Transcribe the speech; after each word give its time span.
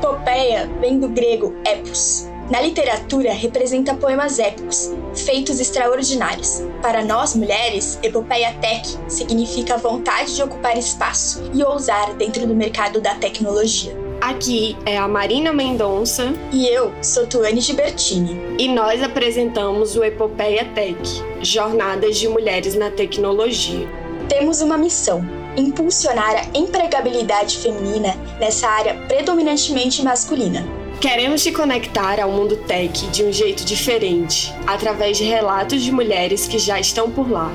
Epopeia 0.00 0.66
vem 0.80 0.98
do 0.98 1.10
grego 1.10 1.54
epos. 1.62 2.26
Na 2.50 2.62
literatura, 2.62 3.34
representa 3.34 3.94
poemas 3.94 4.38
épicos, 4.38 4.90
feitos 5.14 5.60
extraordinários. 5.60 6.62
Para 6.80 7.04
nós 7.04 7.36
mulheres, 7.36 7.98
epopeia 8.02 8.54
tech 8.62 8.96
significa 9.08 9.74
a 9.74 9.76
vontade 9.76 10.34
de 10.34 10.42
ocupar 10.42 10.78
espaço 10.78 11.42
e 11.52 11.62
ousar 11.62 12.14
dentro 12.14 12.46
do 12.46 12.54
mercado 12.54 12.98
da 12.98 13.14
tecnologia. 13.16 13.94
Aqui 14.22 14.74
é 14.86 14.96
a 14.96 15.06
Marina 15.06 15.52
Mendonça 15.52 16.32
e 16.50 16.66
eu 16.66 16.90
sou 17.02 17.26
Tuane 17.26 17.60
Gibertini. 17.60 18.56
E 18.58 18.68
nós 18.68 19.02
apresentamos 19.02 19.96
o 19.96 20.02
Epopeia 20.02 20.64
Tech, 20.74 20.98
Jornadas 21.42 22.16
de 22.16 22.26
Mulheres 22.26 22.74
na 22.74 22.90
Tecnologia. 22.90 23.86
Temos 24.30 24.62
uma 24.62 24.78
missão: 24.78 25.22
impulsionar 25.56 26.36
a 26.36 26.58
empregabilidade 26.58 27.58
feminina 27.58 28.14
nessa 28.38 28.68
área 28.68 28.94
predominantemente 29.06 30.02
masculina. 30.02 30.66
Queremos 31.00 31.42
te 31.42 31.50
conectar 31.50 32.20
ao 32.20 32.30
mundo 32.30 32.56
tech 32.56 33.06
de 33.06 33.24
um 33.24 33.32
jeito 33.32 33.64
diferente, 33.64 34.54
através 34.66 35.16
de 35.16 35.24
relatos 35.24 35.82
de 35.82 35.90
mulheres 35.90 36.46
que 36.46 36.58
já 36.58 36.78
estão 36.78 37.10
por 37.10 37.30
lá 37.30 37.50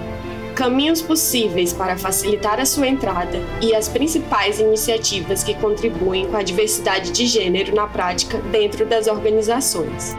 caminhos 0.56 1.02
possíveis 1.02 1.74
para 1.74 1.98
facilitar 1.98 2.60
a 2.62 2.66
sua 2.66 2.88
entrada 2.88 3.40
e 3.62 3.76
as 3.76 3.90
principais 3.90 4.60
iniciativas 4.60 5.44
que 5.44 5.54
contribuem 5.54 6.28
com 6.28 6.38
a 6.38 6.44
diversidade 6.44 7.12
de 7.12 7.28
gênero 7.28 7.76
na 7.76 7.86
prática 7.86 8.38
dentro 8.38 8.86
das 8.86 9.08
organizações. 9.08 10.16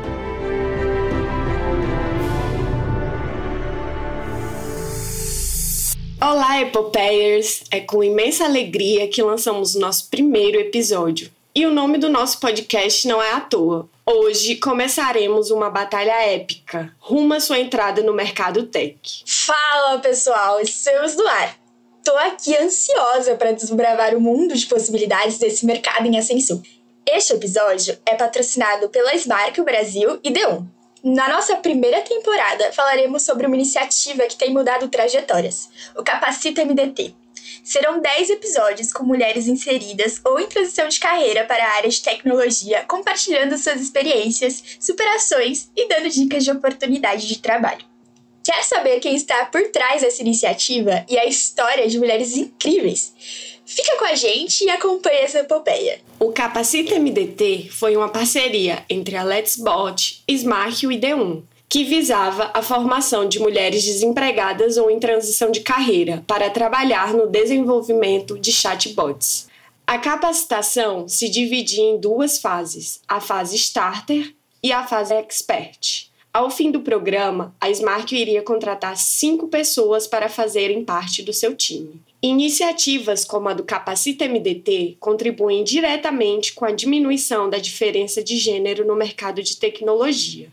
Olá, 6.28 6.60
Epopeiers! 6.60 7.62
É 7.70 7.78
com 7.78 8.02
imensa 8.02 8.46
alegria 8.46 9.06
que 9.06 9.22
lançamos 9.22 9.76
o 9.76 9.78
nosso 9.78 10.10
primeiro 10.10 10.58
episódio. 10.58 11.30
E 11.54 11.64
o 11.64 11.70
nome 11.72 11.98
do 11.98 12.08
nosso 12.08 12.40
podcast 12.40 13.06
não 13.06 13.22
é 13.22 13.30
à 13.30 13.40
toa. 13.40 13.88
Hoje 14.04 14.56
começaremos 14.56 15.52
uma 15.52 15.70
batalha 15.70 16.20
épica 16.24 16.92
rumo 16.98 17.32
à 17.32 17.38
sua 17.38 17.60
entrada 17.60 18.02
no 18.02 18.12
mercado 18.12 18.66
tech. 18.66 19.22
Fala 19.24 20.00
pessoal, 20.00 20.58
estamos 20.58 21.14
no 21.14 21.28
ar. 21.28 21.56
Tô 22.04 22.16
aqui 22.16 22.56
ansiosa 22.56 23.36
para 23.36 23.52
desbravar 23.52 24.12
o 24.12 24.20
mundo 24.20 24.52
de 24.56 24.66
possibilidades 24.66 25.38
desse 25.38 25.64
mercado 25.64 26.08
em 26.08 26.18
ascensão. 26.18 26.60
Este 27.06 27.34
episódio 27.34 27.96
é 28.04 28.16
patrocinado 28.16 28.88
pela 28.88 29.14
Smart 29.14 29.62
Brasil 29.62 30.18
e 30.24 30.32
D1. 30.32 30.75
Na 31.08 31.28
nossa 31.28 31.54
primeira 31.54 32.00
temporada, 32.00 32.72
falaremos 32.72 33.22
sobre 33.22 33.46
uma 33.46 33.54
iniciativa 33.54 34.24
que 34.24 34.34
tem 34.34 34.52
mudado 34.52 34.88
trajetórias, 34.88 35.68
o 35.96 36.02
Capacita 36.02 36.64
MDT, 36.64 37.14
Serão 37.62 38.00
10 38.00 38.30
episódios 38.30 38.92
com 38.92 39.04
mulheres 39.04 39.46
inseridas 39.46 40.20
ou 40.24 40.40
em 40.40 40.48
transição 40.48 40.88
de 40.88 40.98
carreira 40.98 41.44
para 41.44 41.64
a 41.64 41.76
área 41.76 41.88
de 41.88 42.02
tecnologia, 42.02 42.84
compartilhando 42.88 43.56
suas 43.56 43.80
experiências, 43.80 44.60
superações 44.80 45.70
e 45.76 45.86
dando 45.86 46.10
dicas 46.10 46.42
de 46.42 46.50
oportunidade 46.50 47.28
de 47.28 47.38
trabalho. 47.38 47.84
Quer 48.44 48.64
saber 48.64 48.98
quem 48.98 49.14
está 49.14 49.46
por 49.46 49.62
trás 49.70 50.02
dessa 50.02 50.22
iniciativa 50.22 51.06
e 51.08 51.16
a 51.16 51.24
história 51.24 51.86
de 51.86 52.00
mulheres 52.00 52.36
incríveis? 52.36 53.14
Fica 53.64 53.96
com 53.96 54.06
a 54.06 54.16
gente 54.16 54.64
e 54.64 54.70
acompanhe 54.70 55.18
essa 55.18 55.38
epopeia. 55.38 56.00
O 56.18 56.32
Capacita 56.32 56.98
MDT 56.98 57.68
foi 57.70 57.94
uma 57.94 58.08
parceria 58.08 58.82
entre 58.88 59.16
a 59.16 59.22
Let's 59.22 59.56
Bot, 59.58 60.22
Smart 60.26 60.82
e 60.84 60.88
o 60.88 60.90
ID1 60.90 61.42
que 61.68 61.84
visava 61.84 62.50
a 62.54 62.62
formação 62.62 63.28
de 63.28 63.38
mulheres 63.38 63.84
desempregadas 63.84 64.78
ou 64.78 64.90
em 64.90 64.98
transição 64.98 65.50
de 65.50 65.60
carreira 65.60 66.24
para 66.26 66.48
trabalhar 66.48 67.12
no 67.12 67.26
desenvolvimento 67.26 68.38
de 68.38 68.50
chatbots. 68.50 69.48
A 69.86 69.98
capacitação 69.98 71.06
se 71.06 71.28
dividia 71.28 71.82
em 71.82 71.98
duas 71.98 72.38
fases: 72.38 73.00
a 73.06 73.20
fase 73.20 73.56
starter 73.56 74.34
e 74.62 74.72
a 74.72 74.86
fase 74.86 75.12
expert. 75.12 76.10
Ao 76.32 76.50
fim 76.50 76.70
do 76.70 76.80
programa, 76.80 77.54
a 77.60 77.68
Smart 77.70 78.14
iria 78.14 78.42
contratar 78.42 78.96
cinco 78.96 79.48
pessoas 79.48 80.06
para 80.06 80.28
fazerem 80.28 80.84
parte 80.84 81.22
do 81.22 81.32
seu 81.32 81.54
time. 81.54 82.00
Iniciativas 82.22 83.24
como 83.24 83.48
a 83.48 83.52
do 83.52 83.62
Capacita 83.62 84.26
MDT 84.26 84.96
contribuem 84.98 85.62
diretamente 85.62 86.54
com 86.54 86.64
a 86.64 86.72
diminuição 86.72 87.48
da 87.50 87.58
diferença 87.58 88.22
de 88.22 88.38
gênero 88.38 88.86
no 88.86 88.96
mercado 88.96 89.42
de 89.42 89.56
tecnologia. 89.56 90.48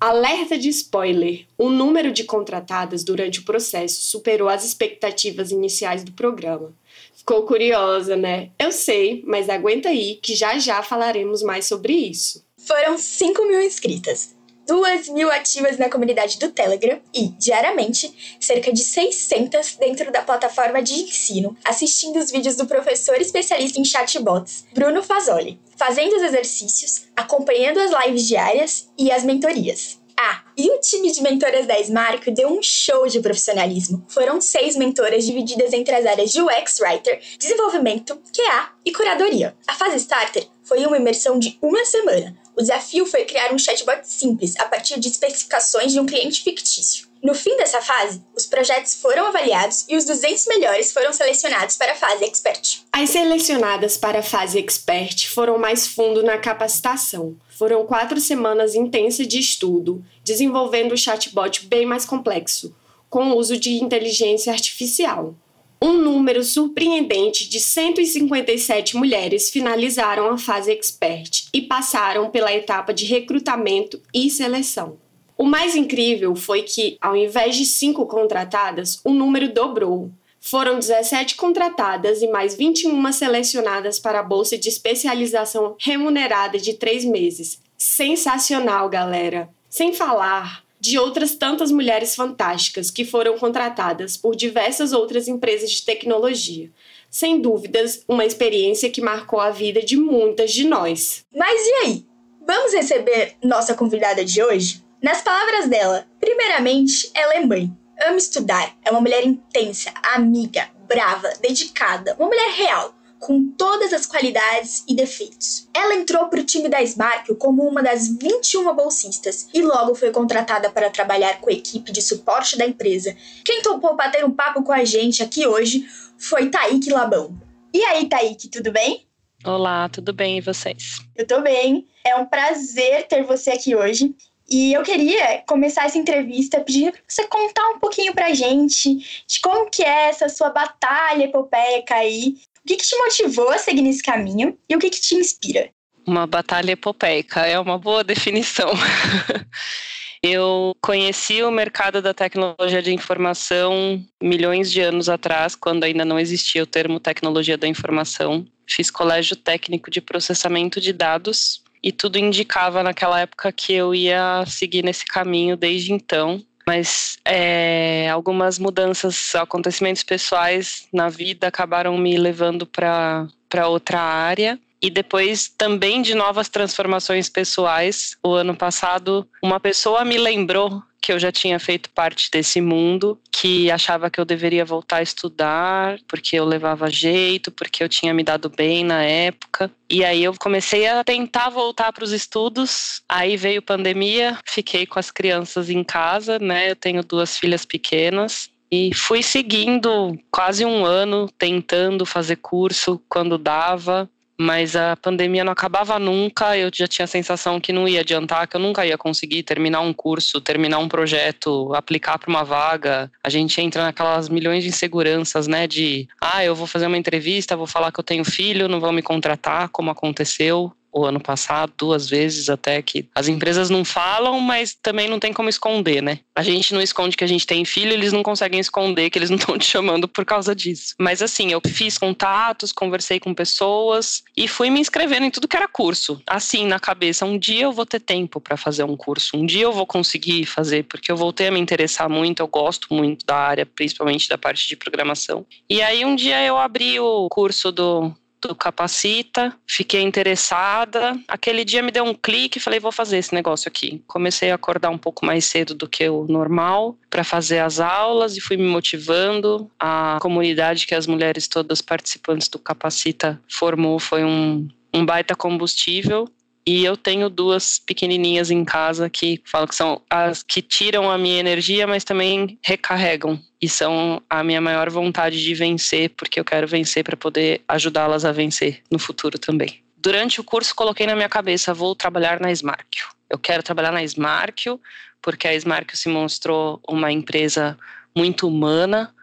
Alerta 0.00 0.56
de 0.56 0.68
spoiler: 0.68 1.44
o 1.58 1.68
número 1.68 2.12
de 2.12 2.22
contratadas 2.22 3.02
durante 3.02 3.40
o 3.40 3.44
processo 3.44 4.00
superou 4.02 4.48
as 4.48 4.64
expectativas 4.64 5.50
iniciais 5.50 6.04
do 6.04 6.12
programa. 6.12 6.72
Ficou 7.16 7.42
curiosa, 7.42 8.16
né? 8.16 8.50
Eu 8.58 8.70
sei, 8.70 9.22
mas 9.26 9.48
aguenta 9.48 9.88
aí 9.88 10.20
que 10.22 10.36
já 10.36 10.56
já 10.58 10.82
falaremos 10.84 11.42
mais 11.42 11.66
sobre 11.66 11.92
isso. 11.92 12.44
Foram 12.56 12.96
5 12.96 13.44
mil 13.44 13.60
inscritas, 13.60 14.36
2 14.68 15.08
mil 15.08 15.32
ativas 15.32 15.78
na 15.78 15.88
comunidade 15.88 16.38
do 16.38 16.52
Telegram 16.52 17.00
e, 17.14 17.28
diariamente, 17.38 18.36
cerca 18.38 18.70
de 18.70 18.84
600 18.84 19.76
dentro 19.76 20.12
da 20.12 20.20
plataforma 20.20 20.82
de 20.82 20.92
ensino, 20.92 21.56
assistindo 21.64 22.18
os 22.18 22.30
vídeos 22.30 22.54
do 22.54 22.66
professor 22.66 23.18
especialista 23.18 23.80
em 23.80 23.84
chatbots, 23.84 24.66
Bruno 24.74 25.02
Fazoli, 25.02 25.58
fazendo 25.74 26.16
os 26.16 26.22
exercícios, 26.22 27.06
acompanhando 27.16 27.80
as 27.80 27.90
lives 28.04 28.28
diárias 28.28 28.90
e 28.98 29.10
as 29.10 29.24
mentorias. 29.24 29.98
Ah, 30.20 30.42
e 30.56 30.68
o 30.68 30.80
time 30.80 31.12
de 31.12 31.22
mentoras 31.22 31.64
da 31.64 31.78
Smarco 31.78 32.30
deu 32.30 32.48
um 32.48 32.60
show 32.60 33.06
de 33.06 33.20
profissionalismo. 33.20 34.04
Foram 34.08 34.40
seis 34.40 34.74
mentoras 34.76 35.24
divididas 35.24 35.72
entre 35.72 35.94
as 35.94 36.04
áreas 36.04 36.32
de 36.32 36.42
UX 36.42 36.80
Writer, 36.80 37.20
desenvolvimento, 37.38 38.20
QA 38.34 38.70
e 38.84 38.92
curadoria. 38.92 39.56
A 39.66 39.74
fase 39.74 39.96
starter 39.96 40.46
foi 40.64 40.84
uma 40.84 40.96
imersão 40.96 41.38
de 41.38 41.56
uma 41.62 41.84
semana. 41.84 42.36
O 42.58 42.60
desafio 42.60 43.06
foi 43.06 43.24
criar 43.24 43.54
um 43.54 43.58
chatbot 43.58 44.00
simples 44.02 44.56
a 44.58 44.64
partir 44.64 44.98
de 44.98 45.06
especificações 45.06 45.92
de 45.92 46.00
um 46.00 46.06
cliente 46.06 46.42
fictício. 46.42 47.06
No 47.22 47.32
fim 47.32 47.56
dessa 47.56 47.80
fase, 47.80 48.20
os 48.36 48.46
projetos 48.46 48.96
foram 48.96 49.26
avaliados 49.26 49.84
e 49.88 49.96
os 49.96 50.04
200 50.04 50.44
melhores 50.48 50.92
foram 50.92 51.12
selecionados 51.12 51.76
para 51.76 51.92
a 51.92 51.94
fase 51.94 52.24
Expert. 52.24 52.80
As 52.92 53.10
selecionadas 53.10 53.96
para 53.96 54.18
a 54.18 54.22
fase 54.24 54.58
Expert 54.58 55.28
foram 55.28 55.56
mais 55.56 55.86
fundo 55.86 56.20
na 56.20 56.36
capacitação. 56.36 57.36
Foram 57.56 57.86
quatro 57.86 58.20
semanas 58.20 58.74
intensas 58.74 59.28
de 59.28 59.38
estudo, 59.38 60.04
desenvolvendo 60.24 60.92
o 60.92 60.98
chatbot 60.98 61.64
bem 61.66 61.86
mais 61.86 62.04
complexo, 62.04 62.74
com 63.08 63.30
o 63.30 63.36
uso 63.36 63.56
de 63.56 63.74
inteligência 63.74 64.52
artificial. 64.52 65.32
Um 65.80 65.92
número 65.92 66.42
surpreendente 66.42 67.48
de 67.48 67.60
157 67.60 68.96
mulheres 68.96 69.48
finalizaram 69.48 70.28
a 70.28 70.36
fase 70.36 70.72
Expert 70.72 71.48
e 71.54 71.62
passaram 71.62 72.30
pela 72.30 72.52
etapa 72.52 72.92
de 72.92 73.04
recrutamento 73.04 74.02
e 74.12 74.28
seleção. 74.28 74.98
O 75.36 75.44
mais 75.44 75.76
incrível 75.76 76.34
foi 76.34 76.62
que, 76.62 76.98
ao 77.00 77.14
invés 77.14 77.54
de 77.54 77.64
cinco 77.64 78.06
contratadas, 78.06 79.00
o 79.04 79.12
número 79.12 79.52
dobrou. 79.52 80.10
Foram 80.40 80.80
17 80.80 81.36
contratadas 81.36 82.22
e 82.22 82.26
mais 82.26 82.56
21 82.56 83.12
selecionadas 83.12 84.00
para 84.00 84.18
a 84.18 84.22
bolsa 84.24 84.58
de 84.58 84.68
especialização 84.68 85.76
remunerada 85.78 86.58
de 86.58 86.74
três 86.74 87.04
meses. 87.04 87.60
Sensacional, 87.76 88.88
galera! 88.88 89.48
Sem 89.68 89.92
falar 89.92 90.64
de 90.80 90.98
outras 90.98 91.34
tantas 91.34 91.70
mulheres 91.70 92.14
fantásticas 92.14 92.90
que 92.90 93.04
foram 93.04 93.38
contratadas 93.38 94.16
por 94.16 94.36
diversas 94.36 94.92
outras 94.92 95.28
empresas 95.28 95.70
de 95.70 95.84
tecnologia. 95.84 96.70
Sem 97.10 97.40
dúvidas, 97.40 98.04
uma 98.08 98.24
experiência 98.24 98.90
que 98.90 99.00
marcou 99.00 99.40
a 99.40 99.50
vida 99.50 99.82
de 99.82 99.96
muitas 99.96 100.52
de 100.52 100.64
nós. 100.64 101.24
Mas 101.34 101.60
e 101.66 101.72
aí? 101.84 102.06
Vamos 102.46 102.72
receber 102.72 103.36
nossa 103.42 103.74
convidada 103.74 104.24
de 104.24 104.42
hoje? 104.42 104.82
Nas 105.02 105.22
palavras 105.22 105.68
dela, 105.68 106.06
primeiramente, 106.18 107.10
ela 107.14 107.34
é 107.34 107.40
mãe, 107.44 107.70
ama 108.06 108.16
estudar, 108.16 108.76
é 108.84 108.90
uma 108.90 109.00
mulher 109.00 109.24
intensa, 109.24 109.92
amiga, 110.14 110.68
brava, 110.88 111.30
dedicada, 111.40 112.16
uma 112.18 112.28
mulher 112.28 112.50
real, 112.52 112.94
com 113.18 113.50
todas 113.52 113.92
as 113.92 114.06
qualidades 114.06 114.84
e 114.88 114.94
defeitos. 114.94 115.68
Ela 115.74 115.94
entrou 115.94 116.28
para 116.28 116.40
o 116.40 116.44
time 116.44 116.68
da 116.68 116.82
Smark 116.82 117.34
como 117.36 117.66
uma 117.66 117.82
das 117.82 118.08
21 118.08 118.74
bolsistas 118.74 119.48
e 119.52 119.62
logo 119.62 119.94
foi 119.94 120.10
contratada 120.10 120.70
para 120.70 120.90
trabalhar 120.90 121.40
com 121.40 121.50
a 121.50 121.52
equipe 121.52 121.90
de 121.92 122.00
suporte 122.00 122.56
da 122.56 122.66
empresa. 122.66 123.16
Quem 123.44 123.62
topou 123.62 123.96
bater 123.96 124.24
um 124.24 124.30
papo 124.30 124.62
com 124.62 124.72
a 124.72 124.84
gente 124.84 125.22
aqui 125.22 125.46
hoje 125.46 125.86
foi 126.16 126.48
Taíque 126.50 126.90
Labão. 126.90 127.36
E 127.72 127.82
aí, 127.84 128.08
Taíque, 128.08 128.48
tudo 128.48 128.72
bem? 128.72 129.06
Olá, 129.44 129.88
tudo 129.88 130.12
bem 130.12 130.38
e 130.38 130.40
vocês? 130.40 130.98
Eu 131.14 131.26
tô 131.26 131.40
bem. 131.40 131.86
É 132.04 132.16
um 132.16 132.26
prazer 132.26 133.06
ter 133.06 133.22
você 133.22 133.50
aqui 133.50 133.76
hoje. 133.76 134.14
E 134.50 134.72
eu 134.72 134.82
queria 134.82 135.42
começar 135.46 135.84
essa 135.84 135.98
entrevista 135.98 136.58
pedindo 136.60 136.92
para 136.92 137.02
você 137.06 137.28
contar 137.28 137.68
um 137.68 137.78
pouquinho 137.78 138.14
pra 138.14 138.32
gente 138.32 138.94
de 139.26 139.40
como 139.42 139.70
que 139.70 139.82
é 139.82 140.08
essa 140.08 140.26
sua 140.30 140.48
batalha 140.48 141.24
epopeica 141.24 141.94
aí. 141.96 142.38
Que, 142.68 142.76
que 142.76 142.84
te 142.84 142.98
motivou 142.98 143.48
a 143.48 143.56
seguir 143.56 143.80
nesse 143.80 144.02
caminho 144.02 144.58
e 144.68 144.76
o 144.76 144.78
que, 144.78 144.90
que 144.90 145.00
te 145.00 145.14
inspira? 145.14 145.70
Uma 146.06 146.26
batalha 146.26 146.72
epopeica 146.72 147.46
é 147.46 147.58
uma 147.58 147.78
boa 147.78 148.04
definição. 148.04 148.68
Eu 150.22 150.76
conheci 150.82 151.42
o 151.42 151.50
mercado 151.50 152.02
da 152.02 152.12
tecnologia 152.12 152.82
de 152.82 152.92
informação 152.92 154.04
milhões 154.22 154.70
de 154.70 154.82
anos 154.82 155.08
atrás, 155.08 155.54
quando 155.54 155.84
ainda 155.84 156.04
não 156.04 156.18
existia 156.18 156.62
o 156.62 156.66
termo 156.66 157.00
tecnologia 157.00 157.56
da 157.56 157.66
informação. 157.66 158.44
Fiz 158.68 158.90
colégio 158.90 159.34
técnico 159.34 159.90
de 159.90 160.02
processamento 160.02 160.78
de 160.78 160.92
dados 160.92 161.62
e 161.82 161.90
tudo 161.90 162.18
indicava 162.18 162.82
naquela 162.82 163.18
época 163.18 163.50
que 163.50 163.72
eu 163.72 163.94
ia 163.94 164.44
seguir 164.46 164.84
nesse 164.84 165.06
caminho 165.06 165.56
desde 165.56 165.94
então. 165.94 166.44
Mas 166.68 167.16
é, 167.24 168.10
algumas 168.10 168.58
mudanças, 168.58 169.34
acontecimentos 169.34 170.02
pessoais 170.02 170.86
na 170.92 171.08
vida 171.08 171.46
acabaram 171.46 171.96
me 171.96 172.18
levando 172.18 172.66
para 172.66 173.66
outra 173.68 173.98
área 173.98 174.60
e 174.82 174.90
depois 174.90 175.48
também 175.48 176.02
de 176.02 176.14
novas 176.14 176.50
transformações 176.50 177.30
pessoais. 177.30 178.18
O 178.22 178.34
ano 178.34 178.54
passado, 178.54 179.26
uma 179.42 179.58
pessoa 179.58 180.04
me 180.04 180.18
lembrou 180.18 180.82
que 181.00 181.12
eu 181.12 181.18
já 181.18 181.30
tinha 181.30 181.58
feito 181.58 181.90
parte 181.90 182.30
desse 182.30 182.60
mundo, 182.60 183.18
que 183.30 183.70
achava 183.70 184.10
que 184.10 184.20
eu 184.20 184.24
deveria 184.24 184.64
voltar 184.64 184.98
a 184.98 185.02
estudar, 185.02 185.98
porque 186.08 186.36
eu 186.36 186.44
levava 186.44 186.90
jeito, 186.90 187.50
porque 187.50 187.82
eu 187.82 187.88
tinha 187.88 188.12
me 188.12 188.22
dado 188.22 188.48
bem 188.48 188.84
na 188.84 189.02
época. 189.02 189.70
E 189.88 190.04
aí 190.04 190.22
eu 190.22 190.34
comecei 190.38 190.86
a 190.86 191.02
tentar 191.04 191.50
voltar 191.50 191.92
para 191.92 192.04
os 192.04 192.12
estudos. 192.12 193.02
Aí 193.08 193.36
veio 193.36 193.62
pandemia, 193.62 194.38
fiquei 194.44 194.86
com 194.86 194.98
as 194.98 195.10
crianças 195.10 195.70
em 195.70 195.82
casa, 195.82 196.38
né? 196.38 196.70
Eu 196.70 196.76
tenho 196.76 197.02
duas 197.02 197.38
filhas 197.38 197.64
pequenas. 197.64 198.50
E 198.70 198.92
fui 198.94 199.22
seguindo 199.22 200.18
quase 200.30 200.64
um 200.64 200.84
ano 200.84 201.30
tentando 201.38 202.04
fazer 202.04 202.36
curso 202.36 203.00
quando 203.08 203.38
dava, 203.38 204.10
mas 204.38 204.76
a 204.76 204.96
pandemia 204.96 205.42
não 205.42 205.52
acabava 205.52 205.98
nunca. 205.98 206.56
Eu 206.56 206.70
já 206.72 206.86
tinha 206.86 207.04
a 207.04 207.08
sensação 207.08 207.60
que 207.60 207.72
não 207.72 207.88
ia 207.88 208.00
adiantar, 208.00 208.46
que 208.46 208.56
eu 208.56 208.60
nunca 208.60 208.86
ia 208.86 208.96
conseguir 208.96 209.42
terminar 209.42 209.80
um 209.80 209.92
curso, 209.92 210.40
terminar 210.40 210.78
um 210.78 210.88
projeto, 210.88 211.74
aplicar 211.74 212.18
para 212.18 212.30
uma 212.30 212.44
vaga. 212.44 213.10
A 213.22 213.28
gente 213.28 213.60
entra 213.60 213.82
naquelas 213.82 214.28
milhões 214.28 214.62
de 214.62 214.68
inseguranças, 214.68 215.48
né? 215.48 215.66
De, 215.66 216.06
ah, 216.20 216.44
eu 216.44 216.54
vou 216.54 216.66
fazer 216.66 216.86
uma 216.86 216.96
entrevista, 216.96 217.56
vou 217.56 217.66
falar 217.66 217.90
que 217.90 217.98
eu 217.98 218.04
tenho 218.04 218.24
filho, 218.24 218.68
não 218.68 218.78
vão 218.78 218.92
me 218.92 219.02
contratar, 219.02 219.68
como 219.70 219.90
aconteceu 219.90 220.72
o 220.92 221.04
ano 221.04 221.20
passado, 221.20 221.72
duas 221.76 222.08
vezes 222.08 222.48
até 222.48 222.80
que 222.82 223.08
as 223.14 223.28
empresas 223.28 223.70
não 223.70 223.84
falam, 223.84 224.40
mas 224.40 224.74
também 224.74 225.08
não 225.08 225.18
tem 225.18 225.32
como 225.32 225.48
esconder, 225.48 226.02
né? 226.02 226.20
A 226.34 226.42
gente 226.42 226.72
não 226.72 226.80
esconde 226.80 227.16
que 227.16 227.24
a 227.24 227.28
gente 227.28 227.46
tem 227.46 227.64
filho, 227.64 227.92
eles 227.92 228.12
não 228.12 228.22
conseguem 228.22 228.60
esconder 228.60 229.10
que 229.10 229.18
eles 229.18 229.30
não 229.30 229.36
estão 229.38 229.58
te 229.58 229.66
chamando 229.66 230.08
por 230.08 230.24
causa 230.24 230.54
disso. 230.54 230.94
Mas 230.98 231.22
assim, 231.22 231.52
eu 231.52 231.60
fiz 231.66 231.98
contatos, 231.98 232.72
conversei 232.72 233.20
com 233.20 233.34
pessoas 233.34 234.22
e 234.36 234.48
fui 234.48 234.70
me 234.70 234.80
inscrevendo 234.80 235.26
em 235.26 235.30
tudo 235.30 235.48
que 235.48 235.56
era 235.56 235.68
curso. 235.68 236.20
Assim, 236.26 236.66
na 236.66 236.80
cabeça, 236.80 237.24
um 237.24 237.38
dia 237.38 237.64
eu 237.64 237.72
vou 237.72 237.86
ter 237.86 238.00
tempo 238.00 238.40
para 238.40 238.56
fazer 238.56 238.84
um 238.84 238.96
curso, 238.96 239.36
um 239.36 239.46
dia 239.46 239.64
eu 239.64 239.72
vou 239.72 239.86
conseguir 239.86 240.46
fazer, 240.46 240.84
porque 240.84 241.10
eu 241.10 241.16
voltei 241.16 241.48
a 241.48 241.50
me 241.50 241.60
interessar 241.60 242.08
muito, 242.08 242.40
eu 242.40 242.48
gosto 242.48 242.92
muito 242.92 243.24
da 243.26 243.36
área, 243.36 243.66
principalmente 243.66 244.28
da 244.28 244.38
parte 244.38 244.66
de 244.66 244.76
programação. 244.76 245.44
E 245.68 245.82
aí 245.82 246.04
um 246.04 246.16
dia 246.16 246.42
eu 246.44 246.56
abri 246.56 246.98
o 246.98 247.28
curso 247.28 247.70
do 247.70 248.12
do 248.40 248.54
Capacita, 248.54 249.54
fiquei 249.66 250.02
interessada. 250.02 251.18
Aquele 251.26 251.64
dia 251.64 251.82
me 251.82 251.90
deu 251.90 252.04
um 252.04 252.14
clique 252.14 252.58
e 252.58 252.60
falei, 252.60 252.78
vou 252.78 252.92
fazer 252.92 253.18
esse 253.18 253.34
negócio 253.34 253.68
aqui. 253.68 254.02
Comecei 254.06 254.50
a 254.50 254.54
acordar 254.54 254.90
um 254.90 254.98
pouco 254.98 255.24
mais 255.26 255.44
cedo 255.44 255.74
do 255.74 255.88
que 255.88 256.08
o 256.08 256.26
normal 256.28 256.96
para 257.10 257.24
fazer 257.24 257.58
as 257.58 257.80
aulas 257.80 258.36
e 258.36 258.40
fui 258.40 258.56
me 258.56 258.66
motivando. 258.66 259.70
A 259.78 260.18
comunidade 260.20 260.86
que 260.86 260.94
as 260.94 261.06
mulheres 261.06 261.48
todas 261.48 261.80
participantes 261.80 262.48
do 262.48 262.58
Capacita 262.58 263.40
formou 263.48 263.98
foi 263.98 264.24
um, 264.24 264.68
um 264.94 265.04
baita 265.04 265.34
combustível 265.34 266.28
e 266.68 266.84
eu 266.84 266.98
tenho 266.98 267.30
duas 267.30 267.78
pequenininhas 267.78 268.50
em 268.50 268.62
casa 268.62 269.08
que 269.08 269.40
falam 269.42 269.66
que 269.66 269.74
são 269.74 270.02
as 270.10 270.42
que 270.42 270.60
tiram 270.60 271.10
a 271.10 271.16
minha 271.16 271.40
energia, 271.40 271.86
mas 271.86 272.04
também 272.04 272.58
recarregam. 272.62 273.40
E 273.58 273.66
são 273.66 274.22
a 274.28 274.44
minha 274.44 274.60
maior 274.60 274.90
vontade 274.90 275.42
de 275.42 275.54
vencer, 275.54 276.10
porque 276.10 276.38
eu 276.38 276.44
quero 276.44 276.68
vencer 276.68 277.02
para 277.02 277.16
poder 277.16 277.62
ajudá-las 277.66 278.26
a 278.26 278.32
vencer 278.32 278.82
no 278.90 278.98
futuro 278.98 279.38
também. 279.38 279.82
Durante 279.96 280.42
o 280.42 280.44
curso, 280.44 280.74
coloquei 280.74 281.06
na 281.06 281.16
minha 281.16 281.28
cabeça: 281.30 281.72
vou 281.72 281.94
trabalhar 281.94 282.38
na 282.38 282.52
Smarkio. 282.52 283.06
Eu 283.30 283.38
quero 283.38 283.62
trabalhar 283.62 283.90
na 283.90 284.04
Smarkio, 284.04 284.78
porque 285.22 285.48
a 285.48 285.54
Smarkio 285.54 285.96
se 285.96 286.10
mostrou 286.10 286.82
uma 286.86 287.10
empresa 287.10 287.78
muito 288.14 288.46
humana 288.46 289.14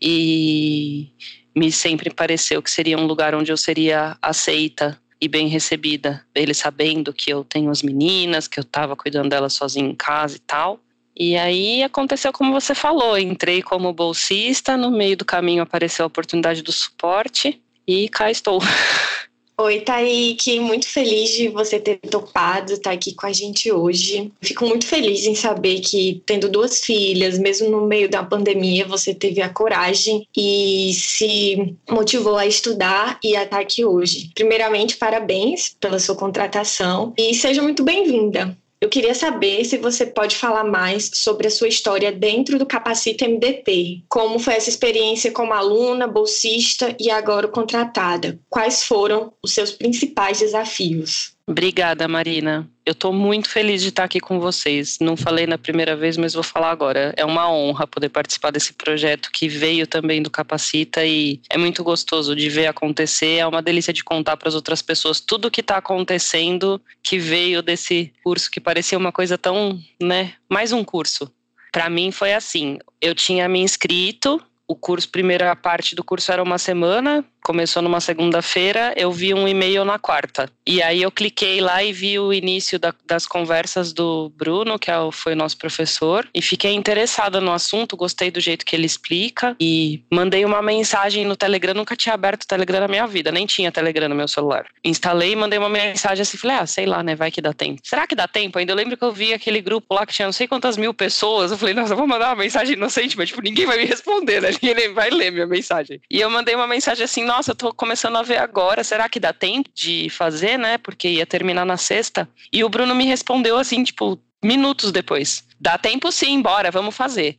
e 0.00 1.10
me 1.52 1.72
sempre 1.72 2.10
pareceu 2.10 2.62
que 2.62 2.70
seria 2.70 2.96
um 2.96 3.06
lugar 3.06 3.34
onde 3.34 3.50
eu 3.50 3.56
seria 3.56 4.16
aceita 4.22 5.01
e 5.22 5.28
bem 5.28 5.46
recebida. 5.46 6.20
Ele 6.34 6.52
sabendo 6.52 7.12
que 7.12 7.32
eu 7.32 7.44
tenho 7.44 7.70
as 7.70 7.80
meninas, 7.80 8.48
que 8.48 8.58
eu 8.58 8.62
estava 8.62 8.96
cuidando 8.96 9.28
delas 9.28 9.52
sozinha 9.52 9.88
em 9.88 9.94
casa 9.94 10.34
e 10.34 10.40
tal. 10.40 10.80
E 11.16 11.36
aí 11.36 11.80
aconteceu 11.80 12.32
como 12.32 12.52
você 12.52 12.74
falou, 12.74 13.16
entrei 13.16 13.62
como 13.62 13.92
bolsista, 13.92 14.76
no 14.76 14.90
meio 14.90 15.16
do 15.16 15.24
caminho 15.24 15.62
apareceu 15.62 16.04
a 16.04 16.08
oportunidade 16.08 16.60
do 16.60 16.72
suporte 16.72 17.62
e 17.86 18.08
cá 18.08 18.32
estou. 18.32 18.60
Oi, 19.62 19.78
Thaíque, 19.78 20.58
muito 20.58 20.88
feliz 20.88 21.30
de 21.30 21.46
você 21.46 21.78
ter 21.78 21.96
topado 21.98 22.72
estar 22.72 22.90
aqui 22.90 23.14
com 23.14 23.26
a 23.26 23.32
gente 23.32 23.70
hoje. 23.70 24.32
Fico 24.40 24.66
muito 24.66 24.84
feliz 24.84 25.24
em 25.24 25.36
saber 25.36 25.78
que, 25.78 26.20
tendo 26.26 26.48
duas 26.48 26.80
filhas, 26.80 27.38
mesmo 27.38 27.70
no 27.70 27.86
meio 27.86 28.10
da 28.10 28.24
pandemia, 28.24 28.84
você 28.88 29.14
teve 29.14 29.40
a 29.40 29.48
coragem 29.48 30.26
e 30.36 30.92
se 30.94 31.76
motivou 31.88 32.36
a 32.36 32.44
estudar 32.44 33.20
e 33.22 33.36
a 33.36 33.44
estar 33.44 33.60
aqui 33.60 33.84
hoje. 33.84 34.32
Primeiramente, 34.34 34.96
parabéns 34.96 35.76
pela 35.80 36.00
sua 36.00 36.16
contratação 36.16 37.14
e 37.16 37.32
seja 37.32 37.62
muito 37.62 37.84
bem-vinda. 37.84 38.58
Eu 38.82 38.88
queria 38.88 39.14
saber 39.14 39.64
se 39.64 39.78
você 39.78 40.04
pode 40.04 40.34
falar 40.34 40.64
mais 40.64 41.08
sobre 41.14 41.46
a 41.46 41.50
sua 41.52 41.68
história 41.68 42.10
dentro 42.10 42.58
do 42.58 42.66
Capacita 42.66 43.28
MDT. 43.28 44.02
Como 44.08 44.40
foi 44.40 44.54
essa 44.54 44.68
experiência 44.68 45.30
como 45.30 45.52
aluna, 45.52 46.08
bolsista 46.08 46.92
e 46.98 47.08
agora 47.08 47.46
contratada? 47.46 48.40
Quais 48.50 48.82
foram 48.82 49.32
os 49.40 49.54
seus 49.54 49.70
principais 49.70 50.40
desafios? 50.40 51.32
Obrigada, 51.46 52.08
Marina. 52.08 52.68
Eu 52.84 52.92
estou 52.92 53.12
muito 53.12 53.48
feliz 53.48 53.80
de 53.80 53.90
estar 53.90 54.04
aqui 54.04 54.18
com 54.18 54.40
vocês. 54.40 54.98
Não 55.00 55.16
falei 55.16 55.46
na 55.46 55.56
primeira 55.56 55.94
vez, 55.94 56.16
mas 56.16 56.34
vou 56.34 56.42
falar 56.42 56.70
agora. 56.70 57.14
É 57.16 57.24
uma 57.24 57.48
honra 57.48 57.86
poder 57.86 58.08
participar 58.08 58.50
desse 58.50 58.72
projeto 58.72 59.30
que 59.32 59.48
veio 59.48 59.86
também 59.86 60.20
do 60.20 60.30
Capacita 60.30 61.04
e 61.04 61.40
é 61.48 61.56
muito 61.56 61.84
gostoso 61.84 62.34
de 62.34 62.48
ver 62.48 62.66
acontecer. 62.66 63.38
É 63.38 63.46
uma 63.46 63.62
delícia 63.62 63.92
de 63.92 64.02
contar 64.02 64.36
para 64.36 64.48
as 64.48 64.56
outras 64.56 64.82
pessoas 64.82 65.20
tudo 65.20 65.46
o 65.46 65.50
que 65.50 65.60
está 65.60 65.76
acontecendo 65.76 66.80
que 67.02 67.18
veio 67.18 67.62
desse 67.62 68.12
curso 68.24 68.50
que 68.50 68.60
parecia 68.60 68.98
uma 68.98 69.12
coisa 69.12 69.38
tão, 69.38 69.80
né? 70.02 70.32
Mais 70.50 70.72
um 70.72 70.82
curso. 70.82 71.30
Para 71.70 71.88
mim 71.88 72.10
foi 72.10 72.34
assim. 72.34 72.78
Eu 73.00 73.14
tinha 73.14 73.48
me 73.48 73.60
inscrito 73.60 74.42
o 74.72 74.74
curso, 74.74 75.08
primeira 75.08 75.54
parte 75.54 75.94
do 75.94 76.02
curso 76.02 76.32
era 76.32 76.42
uma 76.42 76.56
semana, 76.56 77.24
começou 77.42 77.82
numa 77.82 78.00
segunda-feira, 78.00 78.94
eu 78.96 79.10
vi 79.10 79.34
um 79.34 79.46
e-mail 79.46 79.84
na 79.84 79.98
quarta. 79.98 80.48
E 80.66 80.82
aí 80.82 81.02
eu 81.02 81.10
cliquei 81.10 81.60
lá 81.60 81.82
e 81.82 81.92
vi 81.92 82.18
o 82.18 82.32
início 82.32 82.78
da, 82.78 82.94
das 83.06 83.26
conversas 83.26 83.92
do 83.92 84.30
Bruno, 84.36 84.78
que 84.78 84.90
é 84.90 84.94
foi 85.10 85.34
nosso 85.34 85.58
professor, 85.58 86.28
e 86.34 86.40
fiquei 86.40 86.72
interessada 86.72 87.40
no 87.40 87.52
assunto, 87.52 87.96
gostei 87.96 88.30
do 88.30 88.40
jeito 88.40 88.64
que 88.64 88.76
ele 88.76 88.86
explica 88.86 89.56
e 89.60 90.02
mandei 90.10 90.44
uma 90.44 90.62
mensagem 90.62 91.24
no 91.24 91.36
Telegram, 91.36 91.74
nunca 91.74 91.96
tinha 91.96 92.14
aberto 92.14 92.44
o 92.44 92.46
Telegram 92.46 92.80
na 92.80 92.88
minha 92.88 93.06
vida, 93.06 93.32
nem 93.32 93.46
tinha 93.46 93.72
Telegram 93.72 94.08
no 94.08 94.14
meu 94.14 94.28
celular. 94.28 94.66
Instalei 94.84 95.32
e 95.32 95.36
mandei 95.36 95.58
uma 95.58 95.68
mensagem 95.68 96.22
assim, 96.22 96.38
falei, 96.38 96.56
ah, 96.58 96.66
sei 96.66 96.86
lá, 96.86 97.02
né, 97.02 97.14
vai 97.14 97.30
que 97.30 97.40
dá 97.40 97.52
tempo. 97.52 97.80
Será 97.84 98.06
que 98.06 98.14
dá 98.14 98.28
tempo? 98.28 98.58
Ainda 98.58 98.72
eu 98.72 98.76
lembro 98.76 98.96
que 98.96 99.04
eu 99.04 99.12
vi 99.12 99.32
aquele 99.32 99.60
grupo 99.60 99.94
lá 99.94 100.06
que 100.06 100.12
tinha 100.12 100.26
não 100.26 100.32
sei 100.32 100.46
quantas 100.46 100.76
mil 100.76 100.94
pessoas, 100.94 101.50
eu 101.50 101.58
falei, 101.58 101.74
nossa, 101.74 101.92
eu 101.92 101.96
vou 101.96 102.06
mandar 102.06 102.28
uma 102.28 102.42
mensagem 102.42 102.74
inocente, 102.74 103.16
mas 103.16 103.28
tipo, 103.28 103.42
ninguém 103.42 103.66
vai 103.66 103.78
me 103.78 103.84
responder, 103.84 104.40
né, 104.40 104.50
ninguém 104.62 104.92
vai 104.92 105.10
ler 105.10 105.32
minha 105.32 105.46
mensagem. 105.46 106.00
E 106.10 106.20
eu 106.20 106.30
mandei 106.30 106.54
uma 106.54 106.66
mensagem 106.66 107.04
assim, 107.04 107.24
nossa, 107.32 107.54
tô 107.54 107.72
começando 107.72 108.16
a 108.16 108.22
ver 108.22 108.36
agora, 108.36 108.84
será 108.84 109.08
que 109.08 109.18
dá 109.18 109.32
tempo 109.32 109.70
de 109.74 110.10
fazer, 110.10 110.58
né? 110.58 110.76
Porque 110.76 111.08
ia 111.08 111.24
terminar 111.24 111.64
na 111.64 111.78
sexta. 111.78 112.28
E 112.52 112.62
o 112.62 112.68
Bruno 112.68 112.94
me 112.94 113.06
respondeu 113.06 113.56
assim, 113.56 113.82
tipo, 113.82 114.20
minutos 114.44 114.92
depois. 114.92 115.42
Dá 115.58 115.78
tempo 115.78 116.12
sim, 116.12 116.42
bora, 116.42 116.70
vamos 116.70 116.94
fazer. 116.94 117.38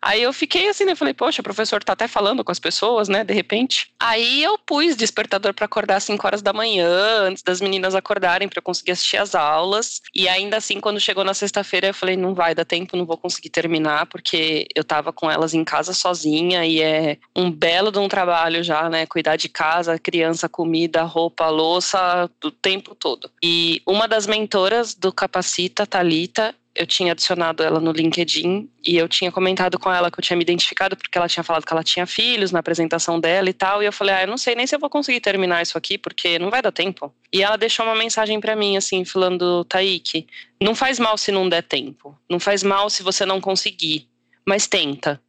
Aí 0.00 0.22
eu 0.22 0.32
fiquei 0.32 0.68
assim, 0.68 0.84
né? 0.84 0.94
Falei, 0.94 1.14
poxa, 1.14 1.40
o 1.40 1.44
professor 1.44 1.82
tá 1.82 1.92
até 1.92 2.06
falando 2.06 2.44
com 2.44 2.52
as 2.52 2.58
pessoas, 2.58 3.08
né? 3.08 3.24
De 3.24 3.34
repente. 3.34 3.90
Aí 3.98 4.42
eu 4.42 4.58
pus 4.58 4.96
despertador 4.96 5.52
para 5.54 5.64
acordar 5.64 5.96
às 5.96 6.04
5 6.04 6.26
horas 6.26 6.42
da 6.42 6.52
manhã, 6.52 6.88
antes 7.22 7.42
das 7.42 7.60
meninas 7.60 7.94
acordarem 7.94 8.48
para 8.48 8.58
eu 8.58 8.62
conseguir 8.62 8.92
assistir 8.92 9.16
as 9.16 9.34
aulas. 9.34 10.00
E 10.14 10.28
ainda 10.28 10.56
assim, 10.56 10.80
quando 10.80 11.00
chegou 11.00 11.24
na 11.24 11.34
sexta-feira, 11.34 11.88
eu 11.88 11.94
falei, 11.94 12.16
não 12.16 12.34
vai 12.34 12.54
dar 12.54 12.64
tempo, 12.64 12.96
não 12.96 13.06
vou 13.06 13.16
conseguir 13.16 13.50
terminar, 13.50 14.06
porque 14.06 14.66
eu 14.74 14.84
tava 14.84 15.12
com 15.12 15.30
elas 15.30 15.54
em 15.54 15.64
casa 15.64 15.92
sozinha 15.92 16.64
e 16.64 16.80
é 16.80 17.18
um 17.34 17.50
belo 17.50 17.90
de 17.90 17.98
um 17.98 18.08
trabalho 18.08 18.62
já, 18.62 18.88
né? 18.88 19.06
Cuidar 19.06 19.36
de 19.36 19.48
casa, 19.48 19.98
criança, 19.98 20.48
comida, 20.48 21.02
roupa, 21.02 21.48
louça, 21.48 22.30
do 22.40 22.50
tempo 22.50 22.94
todo. 22.94 23.30
E 23.42 23.82
uma 23.86 24.06
das 24.06 24.26
mentoras 24.26 24.94
do 24.94 25.12
Capacita, 25.12 25.86
Talita, 25.86 26.54
eu 26.76 26.86
tinha 26.86 27.12
adicionado 27.12 27.62
ela 27.62 27.80
no 27.80 27.90
LinkedIn 27.90 28.68
e 28.86 28.96
eu 28.96 29.08
tinha 29.08 29.32
comentado 29.32 29.78
com 29.78 29.90
ela 29.90 30.10
que 30.10 30.20
eu 30.20 30.22
tinha 30.22 30.36
me 30.36 30.42
identificado 30.42 30.96
porque 30.96 31.16
ela 31.16 31.26
tinha 31.26 31.42
falado 31.42 31.64
que 31.64 31.72
ela 31.72 31.82
tinha 31.82 32.06
filhos 32.06 32.52
na 32.52 32.58
apresentação 32.58 33.18
dela 33.18 33.48
e 33.48 33.52
tal. 33.52 33.82
E 33.82 33.86
eu 33.86 33.92
falei, 33.92 34.14
ah, 34.14 34.22
eu 34.22 34.28
não 34.28 34.36
sei 34.36 34.54
nem 34.54 34.66
se 34.66 34.74
eu 34.74 34.78
vou 34.78 34.90
conseguir 34.90 35.20
terminar 35.20 35.62
isso 35.62 35.78
aqui 35.78 35.96
porque 35.96 36.38
não 36.38 36.50
vai 36.50 36.60
dar 36.60 36.70
tempo. 36.70 37.12
E 37.32 37.42
ela 37.42 37.56
deixou 37.56 37.84
uma 37.86 37.94
mensagem 37.94 38.38
para 38.40 38.54
mim, 38.54 38.76
assim, 38.76 39.04
falando, 39.04 39.64
Taíque, 39.64 40.26
não 40.60 40.74
faz 40.74 40.98
mal 40.98 41.16
se 41.16 41.32
não 41.32 41.48
der 41.48 41.62
tempo. 41.62 42.16
Não 42.28 42.38
faz 42.38 42.62
mal 42.62 42.90
se 42.90 43.02
você 43.02 43.24
não 43.24 43.40
conseguir, 43.40 44.06
mas 44.46 44.66
tenta. 44.66 45.20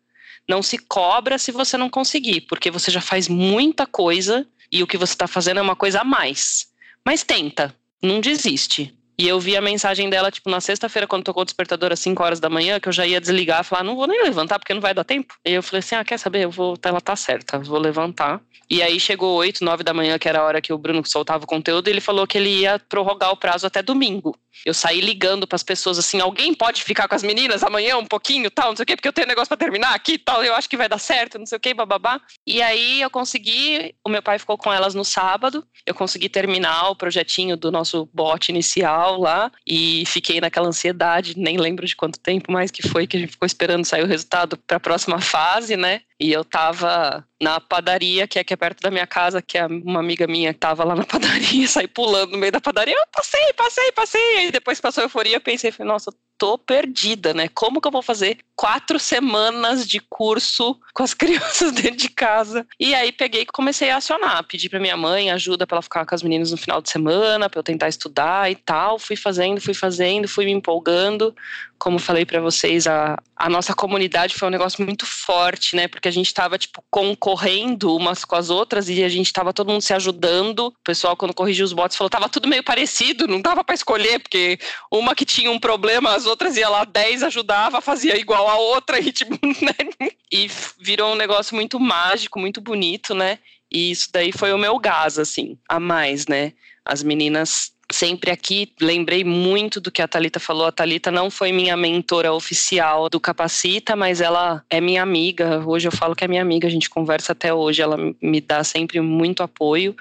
Não 0.47 0.61
se 0.61 0.77
cobra 0.77 1.37
se 1.37 1.51
você 1.51 1.77
não 1.77 1.89
conseguir, 1.89 2.41
porque 2.41 2.69
você 2.69 2.91
já 2.91 3.01
faz 3.01 3.27
muita 3.27 3.85
coisa 3.85 4.45
e 4.71 4.83
o 4.83 4.87
que 4.87 4.97
você 4.97 5.13
está 5.13 5.27
fazendo 5.27 5.59
é 5.59 5.61
uma 5.61 5.75
coisa 5.75 6.01
a 6.01 6.03
mais. 6.03 6.67
Mas 7.05 7.23
tenta, 7.23 7.73
não 8.01 8.19
desiste. 8.19 8.96
E 9.19 9.27
eu 9.27 9.39
vi 9.39 9.57
a 9.57 9.61
mensagem 9.61 10.09
dela, 10.11 10.29
tipo, 10.29 10.47
na 10.47 10.61
sexta-feira, 10.61 11.07
quando 11.07 11.23
tocou 11.23 11.41
o 11.41 11.45
despertador 11.45 11.91
às 11.91 11.99
5 11.99 12.23
horas 12.23 12.39
da 12.39 12.49
manhã, 12.49 12.79
que 12.79 12.87
eu 12.87 12.93
já 12.93 13.05
ia 13.05 13.19
desligar, 13.19 13.63
falar, 13.63 13.83
não 13.83 13.95
vou 13.95 14.05
nem 14.05 14.21
levantar, 14.23 14.59
porque 14.59 14.75
não 14.75 14.81
vai 14.81 14.93
dar 14.93 15.03
tempo. 15.03 15.33
E 15.43 15.53
eu 15.53 15.63
falei 15.63 15.79
assim, 15.79 15.95
ah, 15.95 16.05
quer 16.05 16.19
saber? 16.19 16.43
Eu 16.43 16.51
vou, 16.51 16.77
ela 16.83 17.01
tá 17.01 17.15
certa, 17.15 17.57
vou 17.57 17.79
levantar. 17.79 18.39
E 18.69 18.81
aí 18.81 18.99
chegou 18.99 19.35
8, 19.37 19.63
9 19.63 19.83
da 19.83 19.93
manhã, 19.93 20.19
que 20.19 20.29
era 20.29 20.39
a 20.39 20.43
hora 20.43 20.61
que 20.61 20.71
o 20.71 20.77
Bruno 20.77 21.01
soltava 21.03 21.45
o 21.45 21.47
conteúdo, 21.47 21.87
e 21.87 21.91
ele 21.91 22.01
falou 22.01 22.27
que 22.27 22.37
ele 22.37 22.49
ia 22.49 22.77
prorrogar 22.77 23.31
o 23.31 23.37
prazo 23.37 23.65
até 23.65 23.81
domingo. 23.81 24.37
Eu 24.65 24.73
saí 24.73 24.99
ligando 25.01 25.47
para 25.47 25.55
as 25.55 25.63
pessoas 25.63 25.99
assim: 25.99 26.19
alguém 26.19 26.53
pode 26.53 26.83
ficar 26.83 27.07
com 27.07 27.15
as 27.15 27.23
meninas 27.23 27.63
amanhã 27.63 27.97
um 27.97 28.05
pouquinho, 28.05 28.49
tal, 28.49 28.69
não 28.69 28.75
sei 28.75 28.83
o 28.83 28.85
quê, 28.85 28.95
porque 28.95 29.07
eu 29.07 29.13
tenho 29.13 29.27
negócio 29.27 29.47
para 29.47 29.57
terminar 29.57 29.93
aqui, 29.93 30.17
tal, 30.17 30.43
eu 30.43 30.53
acho 30.55 30.69
que 30.69 30.75
vai 30.75 30.89
dar 30.89 30.97
certo, 30.97 31.37
não 31.37 31.45
sei 31.45 31.57
o 31.57 31.61
quê, 31.61 31.73
bababá. 31.73 32.19
E 32.45 32.61
aí 32.61 33.01
eu 33.01 33.09
consegui, 33.09 33.95
o 34.03 34.09
meu 34.09 34.21
pai 34.21 34.39
ficou 34.39 34.57
com 34.57 34.73
elas 34.73 34.95
no 34.95 35.05
sábado, 35.05 35.65
eu 35.85 35.93
consegui 35.93 36.27
terminar 36.27 36.89
o 36.89 36.95
projetinho 36.95 37.55
do 37.55 37.71
nosso 37.71 38.09
bot 38.13 38.49
inicial 38.49 39.06
lá 39.15 39.51
e 39.65 40.03
fiquei 40.07 40.41
naquela 40.41 40.67
ansiedade, 40.67 41.37
nem 41.37 41.57
lembro 41.57 41.85
de 41.85 41.95
quanto 41.95 42.19
tempo 42.19 42.51
mais 42.51 42.71
que 42.71 42.87
foi 42.87 43.07
que 43.07 43.15
a 43.15 43.19
gente 43.19 43.31
ficou 43.31 43.45
esperando 43.45 43.85
sair 43.85 44.03
o 44.03 44.07
resultado 44.07 44.57
para 44.57 44.77
a 44.77 44.79
próxima 44.79 45.21
fase, 45.21 45.77
né? 45.77 46.01
E 46.19 46.31
eu 46.31 46.43
tava 46.43 47.27
na 47.39 47.59
padaria, 47.59 48.27
que 48.27 48.39
é 48.39 48.41
aqui 48.41 48.53
é 48.53 48.57
perto 48.57 48.81
da 48.81 48.89
minha 48.89 49.05
casa, 49.05 49.41
que 49.41 49.57
é 49.57 49.65
uma 49.67 49.99
amiga 49.99 50.25
minha 50.25 50.53
que 50.53 50.59
tava 50.59 50.83
lá 50.83 50.95
na 50.95 51.05
padaria, 51.05 51.67
saí 51.67 51.87
pulando 51.87 52.31
no 52.31 52.37
meio 52.37 52.51
da 52.51 52.59
padaria, 52.59 52.95
eu 52.95 53.05
passei, 53.11 53.53
passei, 53.53 53.91
passei. 53.91 54.37
Aí 54.37 54.51
depois 54.51 54.81
passou 54.81 55.03
a 55.03 55.05
euforia, 55.05 55.39
pensei, 55.39 55.71
nossa, 55.79 56.11
tô 56.37 56.57
perdida, 56.57 57.33
né? 57.33 57.47
Como 57.49 57.81
que 57.81 57.87
eu 57.87 57.91
vou 57.91 58.01
fazer 58.01 58.37
quatro 58.55 58.99
semanas 58.99 59.87
de 59.87 59.99
curso 59.99 60.79
com 60.93 61.03
as 61.03 61.13
crianças 61.15 61.71
dentro 61.71 61.97
de 61.97 62.09
casa? 62.09 62.65
E 62.79 62.93
aí 62.95 63.11
peguei 63.11 63.41
e 63.41 63.45
comecei 63.45 63.89
a 63.89 63.97
acionar, 63.97 64.43
pedi 64.47 64.69
para 64.69 64.79
minha 64.79 64.97
mãe 64.97 65.31
ajuda 65.31 65.65
para 65.65 65.75
ela 65.75 65.81
ficar 65.81 66.05
com 66.05 66.15
as 66.15 66.23
meninas 66.23 66.51
no 66.51 66.57
final 66.57 66.81
de 66.81 66.89
semana, 66.89 67.49
para 67.49 67.59
eu 67.59 67.63
tentar 67.63 67.89
estudar 67.89 68.51
e 68.51 68.55
tal. 68.55 68.97
Fui 68.99 69.15
fazendo, 69.15 69.61
fui 69.61 69.73
fazendo, 69.73 70.27
fui 70.27 70.45
me 70.45 70.51
empolgando. 70.51 71.35
Como 71.79 71.99
falei 71.99 72.25
para 72.25 72.41
vocês, 72.41 72.87
a, 72.87 73.17
a 73.35 73.49
nossa 73.49 73.73
comunidade 73.73 74.35
foi 74.35 74.47
um 74.47 74.51
negócio 74.51 74.83
muito 74.83 75.05
forte, 75.05 75.75
né? 75.75 75.87
Porque 75.87 76.07
a 76.07 76.11
gente 76.11 76.33
tava, 76.33 76.57
tipo, 76.57 76.83
concorrendo 76.89 77.95
umas 77.95 78.25
com 78.25 78.35
as 78.35 78.49
outras 78.49 78.89
e 78.89 79.03
a 79.03 79.09
gente 79.09 79.31
tava 79.31 79.53
todo 79.53 79.71
mundo 79.71 79.81
se 79.81 79.93
ajudando. 79.93 80.67
O 80.67 80.73
pessoal, 80.83 81.15
quando 81.15 81.33
corrigiu 81.33 81.65
os 81.65 81.73
bots, 81.73 81.95
falou 81.95 82.09
tava 82.09 82.29
tudo 82.29 82.47
meio 82.47 82.63
parecido, 82.63 83.27
não 83.27 83.41
dava 83.41 83.63
para 83.63 83.75
escolher, 83.75 84.19
porque 84.19 84.57
uma 84.91 85.13
que 85.13 85.25
tinha 85.25 85.51
um 85.51 85.59
problema, 85.59 86.15
as 86.15 86.25
outras 86.25 86.57
ia 86.57 86.67
lá 86.67 86.83
10, 86.83 87.23
ajudava, 87.23 87.79
fazia 87.81 88.17
igual 88.17 88.47
a 88.49 88.55
outra 88.55 88.99
e 89.01 89.11
tipo, 89.11 89.37
né? 89.63 90.09
E 90.31 90.49
virou 90.79 91.13
um 91.13 91.15
negócio 91.15 91.55
muito 91.55 91.79
mágico, 91.79 92.39
muito 92.39 92.59
bonito, 92.59 93.13
né? 93.13 93.39
E 93.71 93.91
isso 93.91 94.09
daí 94.11 94.31
foi 94.31 94.53
o 94.53 94.57
meu 94.57 94.79
gás, 94.79 95.19
assim, 95.19 95.57
a 95.67 95.79
mais, 95.79 96.25
né? 96.25 96.53
As 96.85 97.03
meninas 97.03 97.73
sempre 97.91 98.31
aqui 98.31 98.71
lembrei 98.81 99.23
muito 99.23 99.79
do 99.79 99.91
que 99.91 100.01
a 100.01 100.07
Talita 100.07 100.39
falou. 100.39 100.65
A 100.65 100.71
Talita 100.71 101.09
não 101.09 101.31
foi 101.31 101.51
minha 101.51 101.77
mentora 101.77 102.33
oficial 102.33 103.09
do 103.09 103.19
Capacita, 103.19 103.95
mas 103.95 104.19
ela 104.19 104.63
é 104.69 104.81
minha 104.81 105.01
amiga. 105.01 105.63
Hoje 105.65 105.87
eu 105.87 105.91
falo 105.91 106.15
que 106.15 106.23
é 106.23 106.27
minha 106.27 106.41
amiga, 106.41 106.67
a 106.67 106.71
gente 106.71 106.89
conversa 106.89 107.31
até 107.31 107.53
hoje, 107.53 107.81
ela 107.81 107.97
me 108.21 108.41
dá 108.41 108.63
sempre 108.63 108.99
muito 108.99 109.41
apoio. 109.41 109.95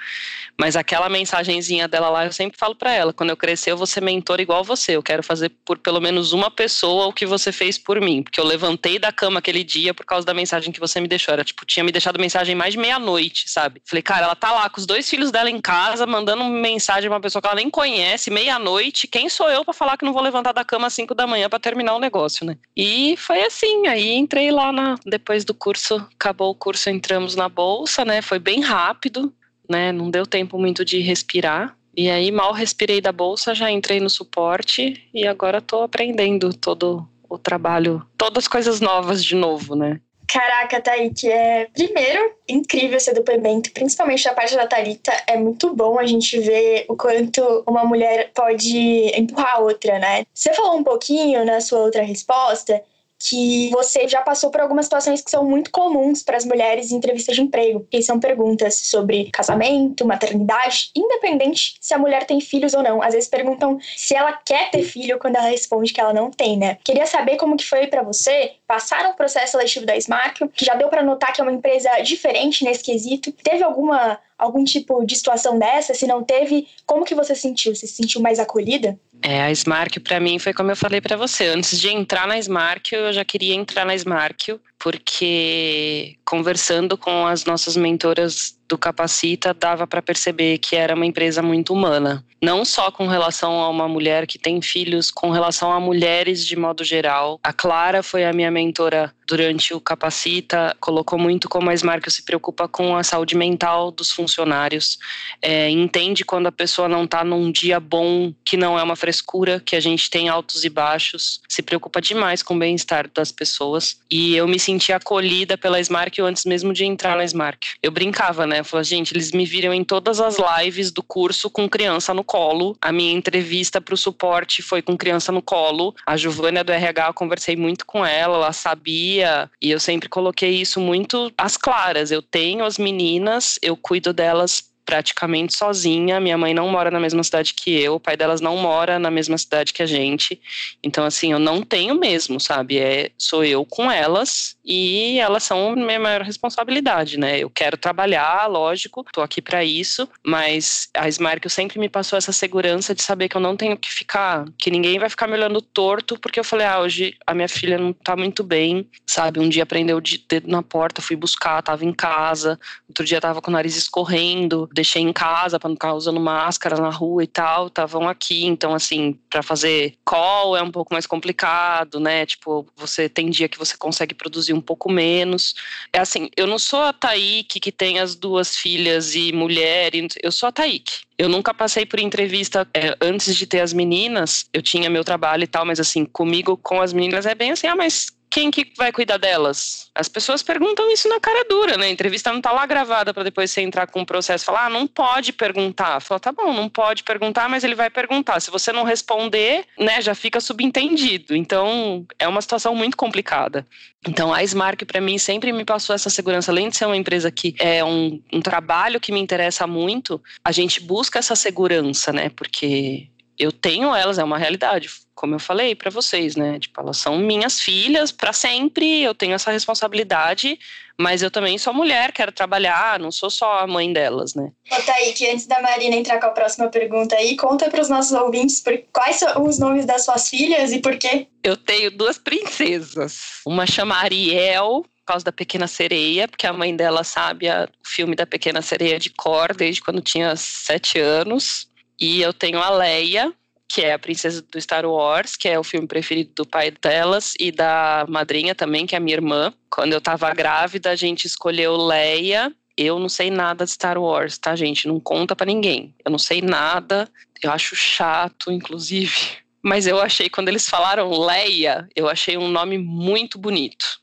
Mas 0.59 0.75
aquela 0.75 1.09
mensagenzinha 1.09 1.87
dela 1.87 2.09
lá, 2.09 2.25
eu 2.25 2.33
sempre 2.33 2.59
falo 2.59 2.75
para 2.75 2.93
ela, 2.93 3.13
quando 3.13 3.31
eu 3.31 3.37
crescer 3.37 3.71
eu 3.71 3.77
vou 3.77 3.87
ser 3.87 4.03
mentora 4.03 4.43
igual 4.43 4.65
você. 4.65 4.97
Eu 4.97 5.03
quero 5.03 5.23
fazer 5.23 5.51
por 5.65 5.79
pelo 5.79 6.01
menos 6.01 6.33
uma 6.33 6.51
pessoa 6.51 7.07
o 7.07 7.13
que 7.13 7.27
você 7.27 7.53
fez 7.53 7.79
por 7.79 8.01
mim, 8.01 8.23
porque 8.23 8.41
eu 8.41 8.45
levantei 8.45 8.99
da 8.99 9.13
cama 9.13 9.39
aquele 9.39 9.63
dia 9.63 9.95
por 9.95 10.05
causa 10.05 10.27
da 10.27 10.35
mensagem 10.35 10.73
que 10.73 10.81
você 10.81 11.01
me 11.01 11.07
deixou. 11.07 11.33
Era 11.33 11.45
tipo, 11.45 11.65
tinha 11.65 11.85
me 11.85 11.93
deixado 11.93 12.19
mensagem 12.19 12.55
mais 12.55 12.73
de 12.73 12.79
meia-noite, 12.79 13.49
sabe? 13.49 13.81
Falei, 13.85 14.03
cara, 14.03 14.27
ela 14.27 14.35
tá 14.35 14.53
lá 14.53 14.69
com 14.69 14.81
os 14.81 14.87
dois 14.87 15.09
filhos 15.09 15.31
dela 15.31 15.51
em 15.51 15.61
casa, 15.61 16.07
mandando 16.07 16.45
mensagem 16.45 17.09
pra 17.09 17.17
uma 17.17 17.21
pessoa 17.21 17.41
que 17.41 17.47
ela 17.47 17.57
nem 17.57 17.71
conhece, 17.77 18.31
meia-noite, 18.31 19.07
quem 19.07 19.29
sou 19.29 19.51
eu 19.51 19.63
para 19.63 19.75
falar 19.75 19.99
que 19.99 20.05
não 20.07 20.15
vou 20.15 20.23
levantar 20.23 20.53
da 20.53 20.65
cama 20.65 20.87
às 20.87 20.95
5 20.95 21.15
da 21.15 21.27
manhã 21.27 21.47
para 21.47 21.59
terminar 21.59 21.95
o 21.95 22.01
negócio, 22.01 22.47
né? 22.47 22.57
E 22.75 23.15
foi 23.19 23.45
assim, 23.45 23.87
aí 23.87 24.15
entrei 24.15 24.51
lá 24.51 24.73
na 24.73 24.95
depois 25.05 25.45
do 25.45 25.53
curso, 25.53 25.97
acabou 26.15 26.53
o 26.53 26.55
curso, 26.55 26.89
entramos 26.89 27.37
na 27.37 27.51
bolsa, 27.51 28.03
né? 28.03 28.23
Foi 28.23 28.39
bem 28.39 28.63
rápido, 28.63 29.31
né? 29.69 29.93
Não 29.93 30.11
deu 30.11 30.25
tempo 30.25 30.59
muito 30.59 30.87
de 30.87 31.01
respirar. 31.01 31.77
E 31.95 32.09
aí 32.09 32.33
mal 32.33 32.55
respirei 32.55 32.99
da 32.99 33.13
bolsa, 33.13 33.55
já 33.55 33.71
entrei 33.71 34.01
no 34.01 34.09
suporte 34.09 35.07
e 35.13 35.27
agora 35.27 35.59
estou 35.59 35.83
aprendendo 35.83 36.55
todo 36.55 37.07
o 37.29 37.37
trabalho, 37.37 38.03
todas 38.17 38.45
as 38.45 38.49
coisas 38.49 38.81
novas 38.81 39.23
de 39.23 39.35
novo, 39.35 39.77
né? 39.77 40.01
Caraca, 40.29 40.81
Thaíque, 40.81 41.31
é 41.31 41.67
primeiro 41.73 42.35
incrível 42.49 42.97
esse 42.97 43.13
depoimento, 43.15 43.71
principalmente 43.73 44.25
da 44.25 44.35
parte 44.35 44.57
da 44.57 44.67
Thalita. 44.67 45.13
É 45.27 45.37
muito 45.37 45.75
bom 45.75 45.99
a 45.99 46.07
gente 46.07 46.39
ver 46.41 46.85
o 46.89 46.97
quanto 46.97 47.63
uma 47.67 47.85
mulher 47.85 48.31
pode 48.35 49.13
empurrar 49.19 49.57
a 49.57 49.61
outra, 49.61 49.99
né? 49.99 50.25
Você 50.35 50.53
falou 50.53 50.77
um 50.77 50.85
pouquinho 50.85 51.45
na 51.45 51.61
sua 51.61 51.79
outra 51.79 52.03
resposta 52.03 52.83
que 53.19 53.71
você 53.71 54.07
já 54.07 54.21
passou 54.21 54.51
por 54.51 54.61
algumas 54.61 54.87
situações 54.87 55.21
que 55.21 55.31
são 55.31 55.45
muito 55.45 55.71
comuns 55.71 56.23
para 56.23 56.37
as 56.37 56.45
mulheres 56.45 56.91
em 56.91 56.97
entrevistas 56.97 57.35
de 57.35 57.43
emprego, 57.43 57.87
que 57.91 58.03
são 58.03 58.21
perguntas 58.21 58.75
sobre 58.75 59.31
casamento, 59.31 60.07
maternidade, 60.07 60.91
independente 60.95 61.77
se 61.81 61.95
a 61.95 61.99
mulher 61.99 62.27
tem 62.27 62.41
filhos 62.41 62.75
ou 62.75 62.83
não. 62.83 63.03
Às 63.03 63.15
vezes 63.15 63.29
perguntam 63.29 63.79
se 63.97 64.15
ela 64.15 64.33
quer 64.33 64.71
ter 64.71 64.83
filho 64.83 65.19
quando 65.19 65.37
ela 65.37 65.49
responde 65.49 65.93
que 65.93 66.01
ela 66.01 66.13
não 66.13 66.31
tem, 66.31 66.57
né? 66.57 66.79
Queria 66.85 67.07
saber 67.07 67.37
como 67.37 67.57
que 67.57 67.65
foi 67.65 67.87
para 67.87 68.03
você 68.03 68.53
passar 68.67 69.09
um 69.09 69.15
processo 69.15 69.53
seletivo 69.53 69.87
da 69.87 69.97
Smart, 69.97 70.47
que 70.49 70.65
já 70.65 70.75
deu 70.75 70.89
para 70.89 71.03
notar 71.03 71.33
que 71.33 71.41
é 71.41 71.45
uma 71.45 71.53
empresa 71.53 71.91
diferente 72.01 72.65
nesse 72.65 72.83
quesito. 72.83 73.33
Teve 73.33 73.63
alguma 73.63 74.19
algum 74.39 74.65
tipo 74.65 75.05
de 75.05 75.17
situação 75.17 75.59
dessa? 75.59 75.95
Se 75.95 76.07
não 76.07 76.23
teve, 76.23 76.69
como 76.85 77.05
que 77.05 77.15
você 77.15 77.35
sentiu? 77.35 77.75
Você 77.75 77.87
se 77.87 77.95
sentiu 77.95 78.21
mais 78.21 78.39
acolhida? 78.39 78.99
É, 79.29 79.43
a 79.43 79.51
Smark 79.51 79.99
para 79.99 80.21
mim 80.21 80.39
foi 80.39 80.53
como 80.53 80.71
eu 80.71 80.77
falei 80.77 81.01
para 81.01 81.17
você. 81.17 81.47
Antes 81.47 81.81
de 81.81 81.89
entrar 81.89 82.29
na 82.29 82.39
Smark, 82.39 82.93
eu 82.93 83.13
já 83.13 83.25
queria 83.25 83.57
entrar 83.57 83.85
na 83.85 83.93
Smark, 83.97 84.57
porque 84.79 86.15
conversando 86.25 86.97
com 86.97 87.27
as 87.27 87.45
nossas 87.45 87.77
mentoras 87.77 88.57
do 88.69 88.79
Capacita, 88.79 89.53
dava 89.53 89.85
para 89.85 90.01
perceber 90.01 90.59
que 90.59 90.77
era 90.77 90.95
uma 90.95 91.07
empresa 91.07 91.43
muito 91.43 91.73
humana. 91.73 92.25
Não 92.41 92.65
só 92.65 92.93
com 92.93 93.09
relação 93.09 93.61
a 93.61 93.69
uma 93.69 93.89
mulher 93.89 94.29
que 94.29 94.39
tem 94.39 94.63
filhos, 94.63 95.11
com 95.11 95.31
relação 95.31 95.73
a 95.73 95.81
mulheres 95.81 96.47
de 96.47 96.55
modo 96.55 96.85
geral. 96.85 97.41
A 97.43 97.53
Clara 97.53 98.05
foi 98.05 98.25
a 98.25 98.33
minha 98.33 98.51
mentora 98.51 99.13
durante 99.27 99.75
o 99.75 99.81
Capacita, 99.81 100.77
colocou 100.79 101.19
muito 101.19 101.49
como 101.49 101.69
a 101.69 101.75
Smark 101.75 102.09
se 102.11 102.23
preocupa 102.23 102.69
com 102.69 102.97
a 102.97 103.03
saúde 103.03 103.37
mental 103.37 103.91
dos 103.91 104.11
funcionários. 104.13 104.99
É, 105.43 105.69
entende 105.69 106.25
quando 106.25 106.47
a 106.47 106.53
pessoa 106.53 106.89
não 106.89 107.05
está 107.05 107.25
num 107.25 107.51
dia 107.51 107.81
bom, 107.81 108.33
que 108.45 108.57
não 108.57 108.79
é 108.79 108.83
uma 108.83 108.95
frescura, 108.95 109.61
que 109.61 109.75
a 109.75 109.81
gente 109.81 110.09
tem 110.09 110.29
altos 110.29 110.65
e 110.65 110.71
baixos. 110.71 111.41
Se 111.49 111.63
preocupa 111.63 112.01
demais 112.01 112.43
com 112.43 112.55
o 112.55 112.59
bem-estar 112.59 113.11
das 113.13 113.33
pessoas. 113.33 113.99
E 114.11 114.37
eu 114.37 114.47
me 114.47 114.59
senti 114.59 114.93
acolhida 114.93 115.59
pela 115.59 115.81
Smark 115.81 116.19
antes 116.21 116.45
mesmo 116.45 116.73
de 116.73 116.85
entrar 116.85 117.17
na 117.17 117.25
Smark. 117.25 117.65
Eu 117.83 117.91
brincava, 117.91 118.47
né? 118.47 118.61
Eu 118.61 118.65
falava, 118.65 118.85
gente, 118.85 119.13
eles 119.13 119.33
me 119.33 119.45
viram 119.45 119.75
em 119.75 119.83
todas 119.83 120.21
as 120.21 120.37
lives 120.39 120.93
do 120.93 121.03
curso 121.03 121.51
com 121.51 121.69
criança 121.69 122.15
no 122.15 122.23
colo. 122.23 122.77
A 122.81 122.93
minha 122.93 123.13
entrevista 123.13 123.81
para 123.81 123.95
o 123.95 123.99
suporte 123.99 124.63
foi 124.63 124.81
com 124.83 124.97
criança 124.97 125.33
no 125.33 125.43
colo. 125.43 125.95
A 126.07 126.17
Giovânia 126.17 126.63
do 126.63 126.73
RH, 126.73 127.09
eu 127.09 127.15
conversei 127.15 127.57
muito 127.57 127.85
com 127.85 128.05
ela, 128.05 128.37
ela 128.37 128.53
sabia. 128.53 129.16
E 129.61 129.71
eu 129.71 129.81
sempre 129.81 130.09
coloquei 130.09 130.51
isso 130.51 130.81
muito 130.81 131.33
às 131.37 131.57
claras. 131.57 132.11
Eu 132.11 132.23
tenho 132.23 132.65
as 132.65 132.79
meninas, 132.79 133.59
eu 133.63 133.77
cuido 133.77 134.13
delas 134.13 134.71
praticamente 134.87 135.55
sozinha. 135.55 136.21
Minha 136.21 136.39
mãe 136.39 136.55
não 136.55 136.69
mora 136.69 136.91
na 136.91 137.01
mesma 137.01 137.23
cidade 137.25 137.53
que 137.53 137.79
eu, 137.79 137.97
o 137.97 138.01
pai 138.01 138.17
delas 138.17 138.41
não 138.41 138.57
mora 138.57 138.99
na 138.99 139.11
mesma 139.11 139.37
cidade 139.37 139.73
que 139.73 139.83
a 139.83 139.87
gente. 139.87 140.41
Então, 140.83 141.05
assim, 141.05 141.33
eu 141.33 141.39
não 141.39 141.61
tenho 141.61 141.97
mesmo, 141.97 142.41
sabe? 142.41 142.79
É, 142.79 143.11
sou 143.19 143.45
eu 143.45 143.65
com 143.65 143.91
elas 143.91 144.57
e 144.65 145.19
elas 145.19 145.43
são 145.43 145.75
minha 145.75 145.99
maior 145.99 146.23
responsabilidade, 146.23 147.19
né? 147.19 147.39
Eu 147.39 147.51
quero 147.51 147.77
trabalhar, 147.77 148.47
lógico, 148.47 149.05
tô 149.13 149.21
aqui 149.21 149.43
para 149.43 149.65
isso, 149.65 150.09
mas 150.25 150.89
a 150.95 151.09
Smart 151.09 151.49
sempre 151.51 151.79
me 151.79 151.89
passou 151.89 152.17
essa 152.17 152.33
segurança 152.33 152.95
de 152.95 153.03
saber 153.03 153.29
que 153.29 153.37
eu 153.37 153.41
não 153.41 153.57
tenho 153.57 153.77
que 153.77 153.93
ficar, 153.93 154.45
que 154.57 154.71
ninguém 154.71 154.99
vai 154.99 155.11
ficar 155.11 155.27
me 155.27 155.35
olhando 155.35 155.61
torto, 155.61 156.19
porque 156.19 156.39
eu 156.39 156.45
falei, 156.45 156.67
ah, 156.67 156.81
hoje 156.81 157.17
a 157.27 157.35
minha 157.35 157.49
filha 157.49 157.77
não 157.77 157.93
tá 157.93 158.17
muito 158.17 158.45
bem, 158.45 158.89
sabe? 159.07 159.41
Um 159.41 159.49
dia 159.49 159.67
prendeu 159.67 159.99
o 159.99 160.01
dedo 160.01 160.49
na 160.49 160.63
porta, 160.63 161.03
fui 161.03 161.17
buscar, 161.17 161.63
tava 161.63 161.85
em 161.85 161.93
casa, 161.93 162.59
outro 162.89 163.05
dia 163.05 163.21
tava 163.21 163.43
com 163.43 163.51
o 163.51 163.53
nariz 163.53 163.77
escorrendo, 163.77 164.69
deixei 164.77 165.03
em 165.03 165.13
casa 165.13 165.59
para 165.59 165.69
não 165.69 165.75
ficar 165.75 165.95
usando 165.95 166.21
máscara 166.21 166.77
na 166.77 166.91
rua 166.91 167.25
e 167.25 167.27
tal, 167.27 167.67
estavam 167.67 168.09
aqui. 168.09 168.45
Então, 168.45 168.75
assim, 168.75 169.19
para 169.29 169.43
fazer 169.43 169.95
call 170.05 170.57
é 170.57 170.63
um 170.63 170.71
pouco 170.71 170.93
mais 170.93 171.07
complicado, 171.07 171.99
né? 171.99 172.25
Tipo, 172.27 172.67
você 172.77 173.09
tem 173.09 173.31
dia 173.31 173.49
que 173.49 173.59
você 173.59 173.77
consegue 173.77 174.15
produzir 174.15 174.53
um 174.53 174.61
pouco 174.61 174.93
menos. 174.93 175.55
É 175.93 175.99
assim, 175.99 176.29
eu 176.37 176.47
não 176.47 176.59
sou 176.59 176.83
a 176.83 176.93
Taíque 176.93 177.59
que 177.59 177.73
tem 177.73 177.99
as 177.99 178.15
duas 178.15 178.57
filhas 178.57 179.15
e 179.15 179.33
mulher, 179.33 179.93
eu 180.23 180.31
sou 180.31 180.49
a 180.49 180.53
Taíque. 180.53 181.07
Eu 181.19 181.31
nunca 181.31 181.55
passei 181.55 181.87
por 181.87 181.99
entrevista 181.99 182.69
é, 182.75 182.95
antes 183.01 183.35
de 183.35 183.47
ter 183.47 183.61
as 183.61 183.73
meninas, 183.73 184.45
eu 184.53 184.61
tinha 184.61 184.91
meu 184.91 185.03
trabalho 185.03 185.45
e 185.45 185.47
tal, 185.47 185.65
mas 185.65 185.81
assim, 185.81 186.05
comigo 186.05 186.59
com 186.59 186.83
as 186.83 186.93
meninas 186.93 187.25
é 187.25 187.35
bem 187.35 187.53
assim, 187.53 187.67
ah, 187.67 187.75
mas 187.75 188.13
quem 188.37 188.51
que 188.51 188.71
vai 188.77 188.93
cuidar 188.93 189.17
delas? 189.17 189.91
As 189.95 190.11
pessoas 190.11 190.43
perguntam 190.43 190.93
isso 190.93 191.09
na 191.09 191.19
cara 191.19 191.43
dura, 191.49 191.79
né? 191.79 191.87
A 191.87 191.91
entrevista 191.91 192.31
não 192.31 192.39
tá 192.39 192.53
lá 192.53 192.67
gravada 192.67 193.15
para 193.15 193.23
depois 193.23 193.51
você 193.51 193.63
entrar 193.63 193.87
com 193.87 194.03
o 194.03 194.05
processo 194.05 194.45
e 194.45 194.47
falar, 194.47 194.67
ah, 194.67 194.69
não 194.69 194.87
pode 194.87 195.33
perguntar. 195.33 196.01
Fala, 196.01 196.21
tá 196.21 196.31
bom, 196.33 196.53
não 196.53 196.69
pode 196.69 197.03
perguntar, 197.03 197.49
mas 197.49 197.65
ele 197.65 197.75
vai 197.75 197.89
perguntar. 197.89 198.39
Se 198.41 198.51
você 198.51 198.73
não 198.73 198.85
responder, 198.85 199.65
né, 199.79 200.03
já 200.03 200.15
fica 200.15 200.39
subentendido. 200.39 201.35
Então, 201.35 202.05
é 202.19 202.29
uma 202.29 202.43
situação 202.43 202.75
muito 202.75 202.95
complicada. 202.95 203.67
Então, 204.07 204.35
a 204.35 204.45
Smark, 204.45 204.85
para 204.85 205.01
mim, 205.01 205.17
sempre 205.17 205.51
me 205.51 205.65
passou 205.65 205.95
essa 205.95 206.11
segurança. 206.11 206.53
Além 206.53 206.69
de 206.69 206.77
ser 206.77 206.85
uma 206.85 206.97
empresa 206.97 207.31
que 207.31 207.55
é 207.59 207.83
um, 207.83 208.21
um 208.31 208.43
trabalho 208.43 209.01
que 209.01 209.13
me 209.13 209.19
interessa 209.19 209.67
muito, 209.67 210.23
a 210.45 210.53
gente 210.53 210.79
busca 210.83 211.19
essa 211.19 211.35
segurança, 211.35 212.13
né? 212.13 212.29
Porque 212.29 213.09
eu 213.39 213.53
tenho 213.53 213.95
elas, 213.95 214.19
é 214.19 214.25
uma 214.25 214.39
realidade 214.39 214.89
como 215.17 215.35
eu 215.35 215.41
falei 215.41 215.75
para 215.75 215.91
vocês, 215.91 216.37
né? 216.37 216.59
Tipo, 216.61 216.83
elas 216.83 216.99
são 216.99 217.17
minhas 217.17 217.59
filhas 217.59 218.13
para 218.13 218.35
sempre, 218.35 219.03
eu 219.03 219.15
tenho 219.15 219.33
essa 219.33 219.51
responsabilidade, 219.51 220.59
mas 220.99 221.23
eu 221.23 221.31
também 221.31 221.57
sou 221.57 221.73
mulher, 221.73 222.13
quero 222.13 222.31
trabalhar, 222.31 223.01
não 223.01 223.11
sou 223.11 223.31
só 223.31 223.61
a 223.61 223.67
mãe 223.67 223.91
delas, 223.93 224.35
né? 224.35 224.53
Ô, 224.71 225.13
que 225.15 225.27
antes 225.27 225.47
da 225.47 225.61
Marina 225.63 225.97
entrar 225.97 226.21
com 226.21 226.27
a 226.27 226.31
próxima 226.31 226.69
pergunta 226.69 227.17
aí, 227.17 227.35
conta 227.35 227.71
para 227.71 227.81
os 227.81 227.89
nossos 227.89 228.13
ouvintes 228.13 228.61
por, 228.61 228.79
quais 228.93 229.17
são 229.17 229.43
os 229.43 229.59
nomes 229.59 229.87
das 229.87 230.05
suas 230.05 230.29
filhas 230.29 230.71
e 230.71 230.81
por 230.81 230.97
quê? 230.99 231.27
Eu 231.43 231.57
tenho 231.57 231.91
duas 231.91 232.19
princesas. 232.19 233.41
Uma 233.47 233.67
chama 233.67 233.97
Ariel, 233.97 234.85
por 234.99 235.07
causa 235.07 235.25
da 235.25 235.33
Pequena 235.33 235.67
Sereia, 235.67 236.29
porque 236.29 236.47
a 236.47 236.53
mãe 236.53 236.77
dela 236.77 237.03
sabe 237.03 237.49
o 237.49 237.69
filme 237.83 238.15
da 238.15 238.27
Pequena 238.27 238.61
Sereia 238.61 238.99
de 238.99 239.09
cor 239.09 239.55
desde 239.55 239.81
quando 239.81 240.03
tinha 240.03 240.37
sete 240.37 240.99
anos. 240.99 241.69
E 242.01 242.21
eu 242.21 242.33
tenho 242.33 242.59
a 242.59 242.71
Leia, 242.71 243.33
que 243.69 243.83
é 243.83 243.93
a 243.93 243.99
princesa 243.99 244.43
do 244.43 244.61
Star 244.61 244.87
Wars, 244.87 245.37
que 245.37 245.49
é 245.49 245.59
o 245.59 245.65
filme 245.65 245.87
preferido 245.87 246.31
do 246.35 246.47
pai 246.47 246.71
delas 246.71 247.35
e 247.39 247.51
da 247.51 248.07
madrinha 248.09 248.55
também, 248.55 248.87
que 248.87 248.95
é 248.95 248.99
a 248.99 249.01
minha 249.01 249.17
irmã. 249.17 249.53
Quando 249.71 249.93
eu 249.93 250.01
tava 250.01 250.33
grávida, 250.33 250.91
a 250.91 250.97
gente 250.97 251.27
escolheu 251.27 251.77
Leia. 251.77 252.53
Eu 252.77 252.99
não 252.99 253.09
sei 253.09 253.31
nada 253.31 253.65
de 253.65 253.71
Star 253.71 253.99
Wars, 253.99 254.39
tá, 254.39 254.55
gente? 254.55 254.87
Não 254.87 255.01
conta 255.01 255.35
para 255.35 255.47
ninguém. 255.47 255.95
Eu 256.05 256.11
não 256.11 256.19
sei 256.19 256.43
nada. 256.43 257.09
Eu 257.43 257.51
acho 257.51 257.75
chato, 257.75 258.53
inclusive. 258.53 259.15
Mas 259.63 259.87
eu 259.87 260.01
achei, 260.01 260.29
quando 260.29 260.49
eles 260.49 260.69
falaram 260.69 261.11
Leia, 261.11 261.89
eu 261.97 262.09
achei 262.09 262.37
um 262.37 262.49
nome 262.49 262.79
muito 262.79 263.37
bonito. 263.37 264.01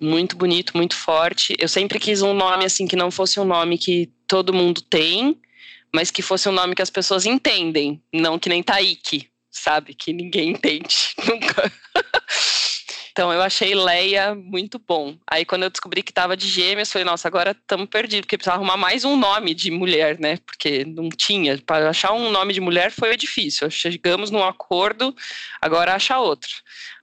Muito 0.00 0.36
bonito, 0.36 0.76
muito 0.76 0.96
forte. 0.96 1.54
Eu 1.58 1.68
sempre 1.68 1.98
quis 1.98 2.22
um 2.22 2.32
nome 2.32 2.64
assim 2.64 2.86
que 2.86 2.96
não 2.96 3.10
fosse 3.10 3.38
um 3.38 3.44
nome 3.44 3.76
que 3.76 4.10
todo 4.26 4.52
mundo 4.52 4.80
tem, 4.80 5.38
mas 5.94 6.10
que 6.10 6.22
fosse 6.22 6.48
um 6.48 6.52
nome 6.52 6.74
que 6.74 6.82
as 6.82 6.90
pessoas 6.90 7.24
entendem, 7.24 8.02
não 8.12 8.36
que 8.36 8.48
nem 8.48 8.64
Taiki, 8.64 9.30
sabe? 9.48 9.94
Que 9.94 10.12
ninguém 10.12 10.50
entende 10.50 11.14
nunca. 11.24 11.72
Então 13.12 13.32
eu 13.32 13.40
achei 13.40 13.76
Leia 13.76 14.34
muito 14.34 14.76
bom. 14.76 15.16
Aí 15.30 15.44
quando 15.44 15.62
eu 15.62 15.70
descobri 15.70 16.02
que 16.02 16.12
tava 16.12 16.36
de 16.36 16.48
gêmeas, 16.48 16.90
falei, 16.90 17.04
nossa, 17.04 17.28
agora 17.28 17.52
estamos 17.52 17.86
perdidos, 17.88 18.22
porque 18.22 18.36
precisava 18.36 18.58
arrumar 18.58 18.76
mais 18.76 19.04
um 19.04 19.16
nome 19.16 19.54
de 19.54 19.70
mulher, 19.70 20.18
né? 20.18 20.36
Porque 20.44 20.84
não 20.84 21.08
tinha. 21.08 21.56
Para 21.64 21.90
achar 21.90 22.12
um 22.12 22.28
nome 22.28 22.52
de 22.52 22.60
mulher 22.60 22.90
foi 22.90 23.16
difícil. 23.16 23.70
Chegamos 23.70 24.32
num 24.32 24.42
acordo, 24.42 25.14
agora 25.62 25.94
acha 25.94 26.18
outro. 26.18 26.50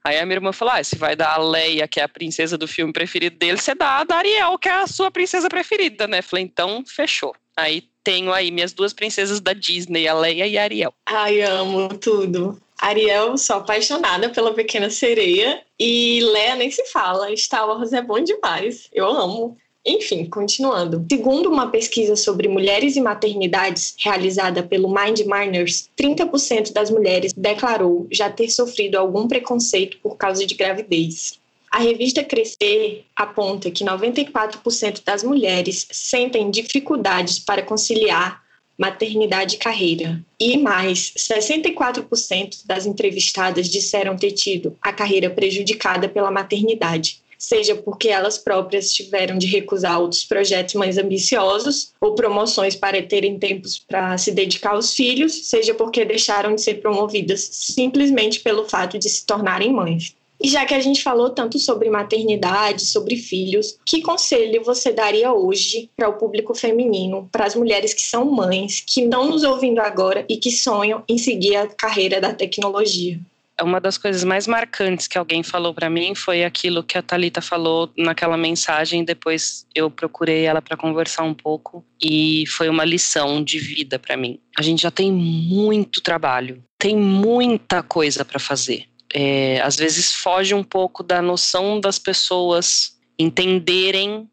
Aí 0.04 0.18
a 0.18 0.26
minha 0.26 0.36
irmã 0.36 0.52
falou: 0.52 0.74
ah, 0.74 0.84
se 0.84 0.96
vai 0.96 1.16
dar 1.16 1.32
a 1.32 1.38
Leia, 1.38 1.88
que 1.88 1.98
é 1.98 2.02
a 2.02 2.08
princesa 2.08 2.58
do 2.58 2.68
filme 2.68 2.92
preferido 2.92 3.38
dele, 3.38 3.56
você 3.56 3.74
dá 3.74 4.00
a 4.00 4.04
Dariel, 4.04 4.58
que 4.58 4.68
é 4.68 4.72
a 4.72 4.86
sua 4.86 5.10
princesa 5.10 5.48
preferida, 5.48 6.06
né? 6.06 6.20
Falei, 6.20 6.44
então 6.44 6.84
fechou. 6.86 7.34
Aí 7.56 7.84
tenho 8.02 8.32
aí 8.32 8.50
minhas 8.50 8.72
duas 8.72 8.92
princesas 8.92 9.40
da 9.40 9.52
Disney, 9.52 10.08
a 10.08 10.14
Leia 10.14 10.46
e 10.46 10.58
a 10.58 10.62
Ariel. 10.62 10.94
Ai, 11.06 11.42
amo 11.42 11.88
tudo. 11.98 12.60
Ariel, 12.78 13.38
sou 13.38 13.56
apaixonada 13.56 14.28
pela 14.30 14.52
Pequena 14.52 14.90
Sereia. 14.90 15.62
E 15.78 16.20
Leia 16.20 16.56
nem 16.56 16.70
se 16.70 16.84
fala. 16.86 17.34
Star 17.36 17.68
Wars 17.68 17.92
é 17.92 18.02
bom 18.02 18.20
demais. 18.20 18.88
Eu 18.92 19.06
amo. 19.06 19.56
Enfim, 19.84 20.26
continuando. 20.26 21.04
Segundo 21.10 21.50
uma 21.50 21.68
pesquisa 21.68 22.14
sobre 22.14 22.46
mulheres 22.48 22.94
e 22.94 23.00
maternidades 23.00 23.96
realizada 23.98 24.62
pelo 24.62 24.88
Mind 24.88 25.20
Miners, 25.20 25.90
30% 25.98 26.72
das 26.72 26.88
mulheres 26.88 27.32
declarou 27.36 28.06
já 28.10 28.30
ter 28.30 28.48
sofrido 28.48 28.96
algum 28.96 29.26
preconceito 29.26 29.98
por 30.00 30.16
causa 30.16 30.46
de 30.46 30.54
gravidez. 30.54 31.40
A 31.72 31.78
revista 31.78 32.22
Crescer 32.22 33.06
aponta 33.16 33.70
que 33.70 33.82
94% 33.82 35.02
das 35.02 35.24
mulheres 35.24 35.88
sentem 35.90 36.50
dificuldades 36.50 37.38
para 37.38 37.62
conciliar 37.62 38.42
maternidade 38.76 39.56
e 39.56 39.58
carreira. 39.58 40.22
E 40.38 40.58
mais, 40.58 41.14
64% 41.16 42.66
das 42.66 42.84
entrevistadas 42.84 43.70
disseram 43.70 44.16
ter 44.16 44.32
tido 44.32 44.76
a 44.82 44.92
carreira 44.92 45.30
prejudicada 45.30 46.10
pela 46.10 46.30
maternidade, 46.30 47.22
seja 47.38 47.74
porque 47.74 48.08
elas 48.08 48.36
próprias 48.36 48.92
tiveram 48.92 49.38
de 49.38 49.46
recusar 49.46 49.98
outros 49.98 50.26
projetos 50.26 50.74
mais 50.74 50.98
ambiciosos 50.98 51.94
ou 51.98 52.14
promoções 52.14 52.76
para 52.76 53.02
terem 53.02 53.38
tempos 53.38 53.78
para 53.78 54.18
se 54.18 54.30
dedicar 54.30 54.72
aos 54.72 54.92
filhos, 54.92 55.46
seja 55.46 55.72
porque 55.72 56.04
deixaram 56.04 56.54
de 56.54 56.60
ser 56.60 56.82
promovidas 56.82 57.40
simplesmente 57.50 58.40
pelo 58.40 58.68
fato 58.68 58.98
de 58.98 59.08
se 59.08 59.24
tornarem 59.24 59.72
mães. 59.72 60.14
E 60.42 60.48
já 60.48 60.66
que 60.66 60.74
a 60.74 60.80
gente 60.80 61.02
falou 61.02 61.30
tanto 61.30 61.58
sobre 61.58 61.88
maternidade, 61.88 62.84
sobre 62.84 63.16
filhos, 63.16 63.78
que 63.86 64.02
conselho 64.02 64.64
você 64.64 64.92
daria 64.92 65.32
hoje 65.32 65.88
para 65.96 66.08
o 66.08 66.14
público 66.14 66.52
feminino, 66.52 67.28
para 67.30 67.46
as 67.46 67.54
mulheres 67.54 67.94
que 67.94 68.02
são 68.02 68.24
mães, 68.24 68.82
que 68.84 69.02
estão 69.02 69.28
nos 69.28 69.44
ouvindo 69.44 69.80
agora 69.80 70.24
e 70.28 70.36
que 70.36 70.50
sonham 70.50 71.04
em 71.08 71.16
seguir 71.16 71.54
a 71.54 71.68
carreira 71.68 72.20
da 72.20 72.34
tecnologia? 72.34 73.20
uma 73.62 73.80
das 73.80 73.96
coisas 73.96 74.24
mais 74.24 74.46
marcantes 74.46 75.06
que 75.06 75.16
alguém 75.16 75.42
falou 75.42 75.72
para 75.72 75.88
mim 75.88 76.14
foi 76.14 76.44
aquilo 76.44 76.82
que 76.82 76.98
a 76.98 77.02
Talita 77.02 77.40
falou 77.40 77.90
naquela 77.96 78.36
mensagem. 78.36 79.04
Depois 79.04 79.66
eu 79.74 79.90
procurei 79.90 80.44
ela 80.44 80.60
para 80.60 80.76
conversar 80.76 81.22
um 81.22 81.34
pouco 81.34 81.84
e 82.02 82.44
foi 82.48 82.68
uma 82.68 82.84
lição 82.84 83.42
de 83.42 83.58
vida 83.58 83.98
para 83.98 84.16
mim. 84.16 84.38
A 84.58 84.62
gente 84.62 84.82
já 84.82 84.90
tem 84.90 85.12
muito 85.12 86.00
trabalho, 86.00 86.62
tem 86.78 86.96
muita 86.96 87.82
coisa 87.82 88.24
para 88.24 88.40
fazer 88.40 88.86
é, 89.12 89.60
às 89.62 89.76
vezes 89.76 90.14
foge 90.14 90.54
um 90.54 90.64
pouco 90.64 91.02
da 91.02 91.20
noção 91.20 91.80
das 91.80 91.98
pessoas 91.98 92.96
entenderem 93.18 94.28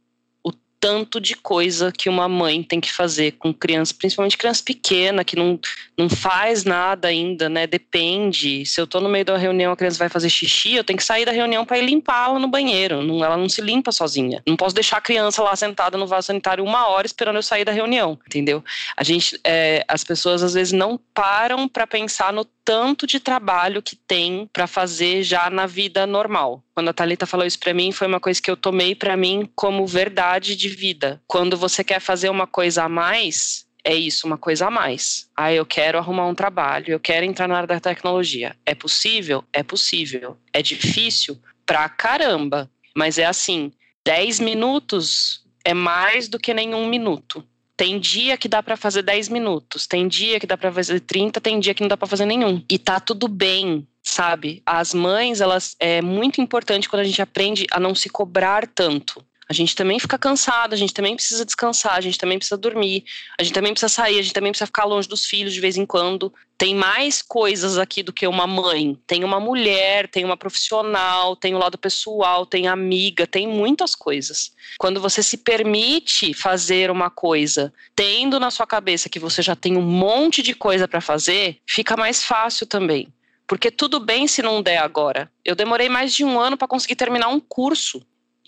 tanto 0.79 1.19
de 1.19 1.35
coisa 1.35 1.91
que 1.91 2.07
uma 2.07 2.27
mãe 2.27 2.63
tem 2.63 2.79
que 2.79 2.91
fazer 2.91 3.33
com 3.33 3.53
criança, 3.53 3.93
principalmente 3.93 4.37
criança 4.37 4.63
pequena, 4.63 5.23
que 5.23 5.35
não, 5.35 5.59
não 5.97 6.09
faz 6.09 6.63
nada 6.63 7.09
ainda, 7.09 7.49
né? 7.49 7.67
Depende. 7.67 8.65
Se 8.65 8.79
eu 8.79 8.87
tô 8.87 9.01
no 9.01 9.09
meio 9.09 9.25
da 9.25 9.37
reunião, 9.37 9.73
a 9.73 9.75
criança 9.75 9.99
vai 9.99 10.09
fazer 10.09 10.29
xixi, 10.29 10.75
eu 10.75 10.83
tenho 10.83 10.97
que 10.97 11.03
sair 11.03 11.25
da 11.25 11.31
reunião 11.31 11.65
para 11.65 11.77
ir 11.77 11.85
limpá-la 11.85 12.39
no 12.39 12.47
banheiro. 12.47 13.03
Não, 13.03 13.23
ela 13.23 13.35
não 13.35 13.49
se 13.49 13.61
limpa 13.61 13.91
sozinha. 13.91 14.41
Não 14.47 14.55
posso 14.55 14.73
deixar 14.73 14.97
a 14.97 15.01
criança 15.01 15.43
lá 15.43 15.55
sentada 15.55 15.97
no 15.97 16.07
vaso 16.07 16.27
sanitário 16.27 16.63
uma 16.63 16.87
hora 16.87 17.05
esperando 17.05 17.35
eu 17.35 17.43
sair 17.43 17.65
da 17.65 17.71
reunião, 17.71 18.17
entendeu? 18.25 18.63
A 18.95 19.03
gente, 19.03 19.39
é, 19.43 19.83
as 19.87 20.03
pessoas 20.03 20.41
às 20.41 20.53
vezes 20.53 20.71
não 20.71 20.99
param 21.13 21.67
para 21.67 21.85
pensar 21.85 22.31
no 22.31 22.45
tanto 22.69 23.07
de 23.07 23.19
trabalho 23.19 23.81
que 23.81 23.95
tem 23.95 24.47
para 24.53 24.67
fazer 24.67 25.23
já 25.23 25.49
na 25.49 25.65
vida 25.65 26.05
normal. 26.05 26.63
Quando 26.75 26.89
a 26.89 26.93
Talita 26.93 27.25
falou 27.25 27.43
isso 27.43 27.57
para 27.57 27.73
mim, 27.73 27.91
foi 27.91 28.05
uma 28.05 28.19
coisa 28.19 28.39
que 28.39 28.51
eu 28.51 28.55
tomei 28.55 28.93
para 28.93 29.17
mim 29.17 29.49
como 29.55 29.87
verdade 29.87 30.55
de 30.55 30.69
vida. 30.69 31.19
Quando 31.25 31.57
você 31.57 31.83
quer 31.83 31.99
fazer 31.99 32.29
uma 32.29 32.45
coisa 32.45 32.83
a 32.83 32.87
mais, 32.87 33.65
é 33.83 33.95
isso, 33.95 34.27
uma 34.27 34.37
coisa 34.37 34.67
a 34.67 34.69
mais. 34.69 35.31
Ah, 35.35 35.51
eu 35.51 35.65
quero 35.65 35.97
arrumar 35.97 36.27
um 36.27 36.35
trabalho, 36.35 36.91
eu 36.91 36.99
quero 36.99 37.25
entrar 37.25 37.47
na 37.47 37.55
área 37.55 37.67
da 37.67 37.79
tecnologia. 37.79 38.55
É 38.63 38.75
possível? 38.75 39.43
É 39.51 39.63
possível. 39.63 40.37
É 40.53 40.61
difícil? 40.61 41.39
Pra 41.65 41.89
caramba. 41.89 42.69
Mas 42.95 43.17
é 43.17 43.25
assim, 43.25 43.71
10 44.05 44.41
minutos 44.41 45.43
é 45.65 45.73
mais 45.73 46.27
do 46.27 46.37
que 46.37 46.53
nenhum 46.53 46.87
minuto. 46.87 47.43
Tem 47.79 47.97
dia 47.97 48.35
que 48.37 48.49
dá 48.49 48.61
para 48.61 48.75
fazer 48.75 49.01
10 49.03 49.29
minutos, 49.29 49.87
tem 49.87 50.05
dia 50.05 50.37
que 50.37 50.45
dá 50.45 50.57
para 50.57 50.69
fazer 50.69 50.99
30, 50.99 51.39
tem 51.39 51.61
dia 51.61 51.73
que 51.73 51.79
não 51.79 51.87
dá 51.87 51.95
para 51.95 52.09
fazer 52.09 52.25
nenhum. 52.25 52.61
E 52.69 52.77
tá 52.77 52.99
tudo 52.99 53.29
bem, 53.29 53.87
sabe? 54.03 54.61
As 54.65 54.93
mães, 54.93 55.39
elas 55.39 55.77
é 55.79 56.01
muito 56.01 56.41
importante 56.41 56.89
quando 56.89 57.03
a 57.03 57.05
gente 57.05 57.21
aprende 57.21 57.65
a 57.71 57.79
não 57.79 57.95
se 57.95 58.09
cobrar 58.09 58.67
tanto. 58.67 59.23
A 59.49 59.53
gente 59.53 59.75
também 59.75 59.97
fica 59.97 60.15
cansado, 60.15 60.73
a 60.73 60.77
gente 60.77 60.93
também 60.93 61.15
precisa 61.15 61.43
descansar, 61.43 61.95
a 61.95 62.01
gente 62.01 62.19
também 62.19 62.37
precisa 62.37 62.55
dormir, 62.55 63.03
a 63.35 63.41
gente 63.41 63.53
também 63.53 63.73
precisa 63.73 63.89
sair, 63.89 64.19
a 64.19 64.21
gente 64.21 64.33
também 64.33 64.51
precisa 64.51 64.67
ficar 64.67 64.85
longe 64.85 65.07
dos 65.07 65.25
filhos 65.25 65.51
de 65.51 65.59
vez 65.59 65.75
em 65.75 65.87
quando. 65.87 66.31
Tem 66.55 66.75
mais 66.75 67.23
coisas 67.23 67.79
aqui 67.79 68.03
do 68.03 68.13
que 68.13 68.27
uma 68.27 68.45
mãe. 68.45 68.95
Tem 69.07 69.23
uma 69.23 69.39
mulher, 69.39 70.07
tem 70.07 70.23
uma 70.23 70.37
profissional, 70.37 71.35
tem 71.35 71.55
o 71.55 71.57
lado 71.57 71.79
pessoal, 71.79 72.45
tem 72.45 72.67
amiga, 72.67 73.25
tem 73.25 73.47
muitas 73.47 73.95
coisas. 73.95 74.51
Quando 74.77 75.01
você 75.01 75.23
se 75.23 75.37
permite 75.37 76.31
fazer 76.31 76.91
uma 76.91 77.09
coisa, 77.09 77.73
tendo 77.95 78.39
na 78.39 78.51
sua 78.51 78.67
cabeça 78.67 79.09
que 79.09 79.19
você 79.19 79.41
já 79.41 79.55
tem 79.55 79.75
um 79.75 79.81
monte 79.81 80.43
de 80.43 80.53
coisa 80.53 80.87
para 80.87 81.01
fazer, 81.01 81.57
fica 81.67 81.97
mais 81.97 82.23
fácil 82.23 82.67
também. 82.67 83.11
Porque 83.47 83.71
tudo 83.71 83.99
bem 83.99 84.27
se 84.27 84.43
não 84.43 84.61
der 84.61 84.77
agora. 84.77 85.31
Eu 85.43 85.55
demorei 85.55 85.89
mais 85.89 86.13
de 86.13 86.23
um 86.23 86.39
ano 86.39 86.55
para 86.55 86.67
conseguir 86.67 86.95
terminar 86.95 87.29
um 87.29 87.39
curso. 87.39 87.99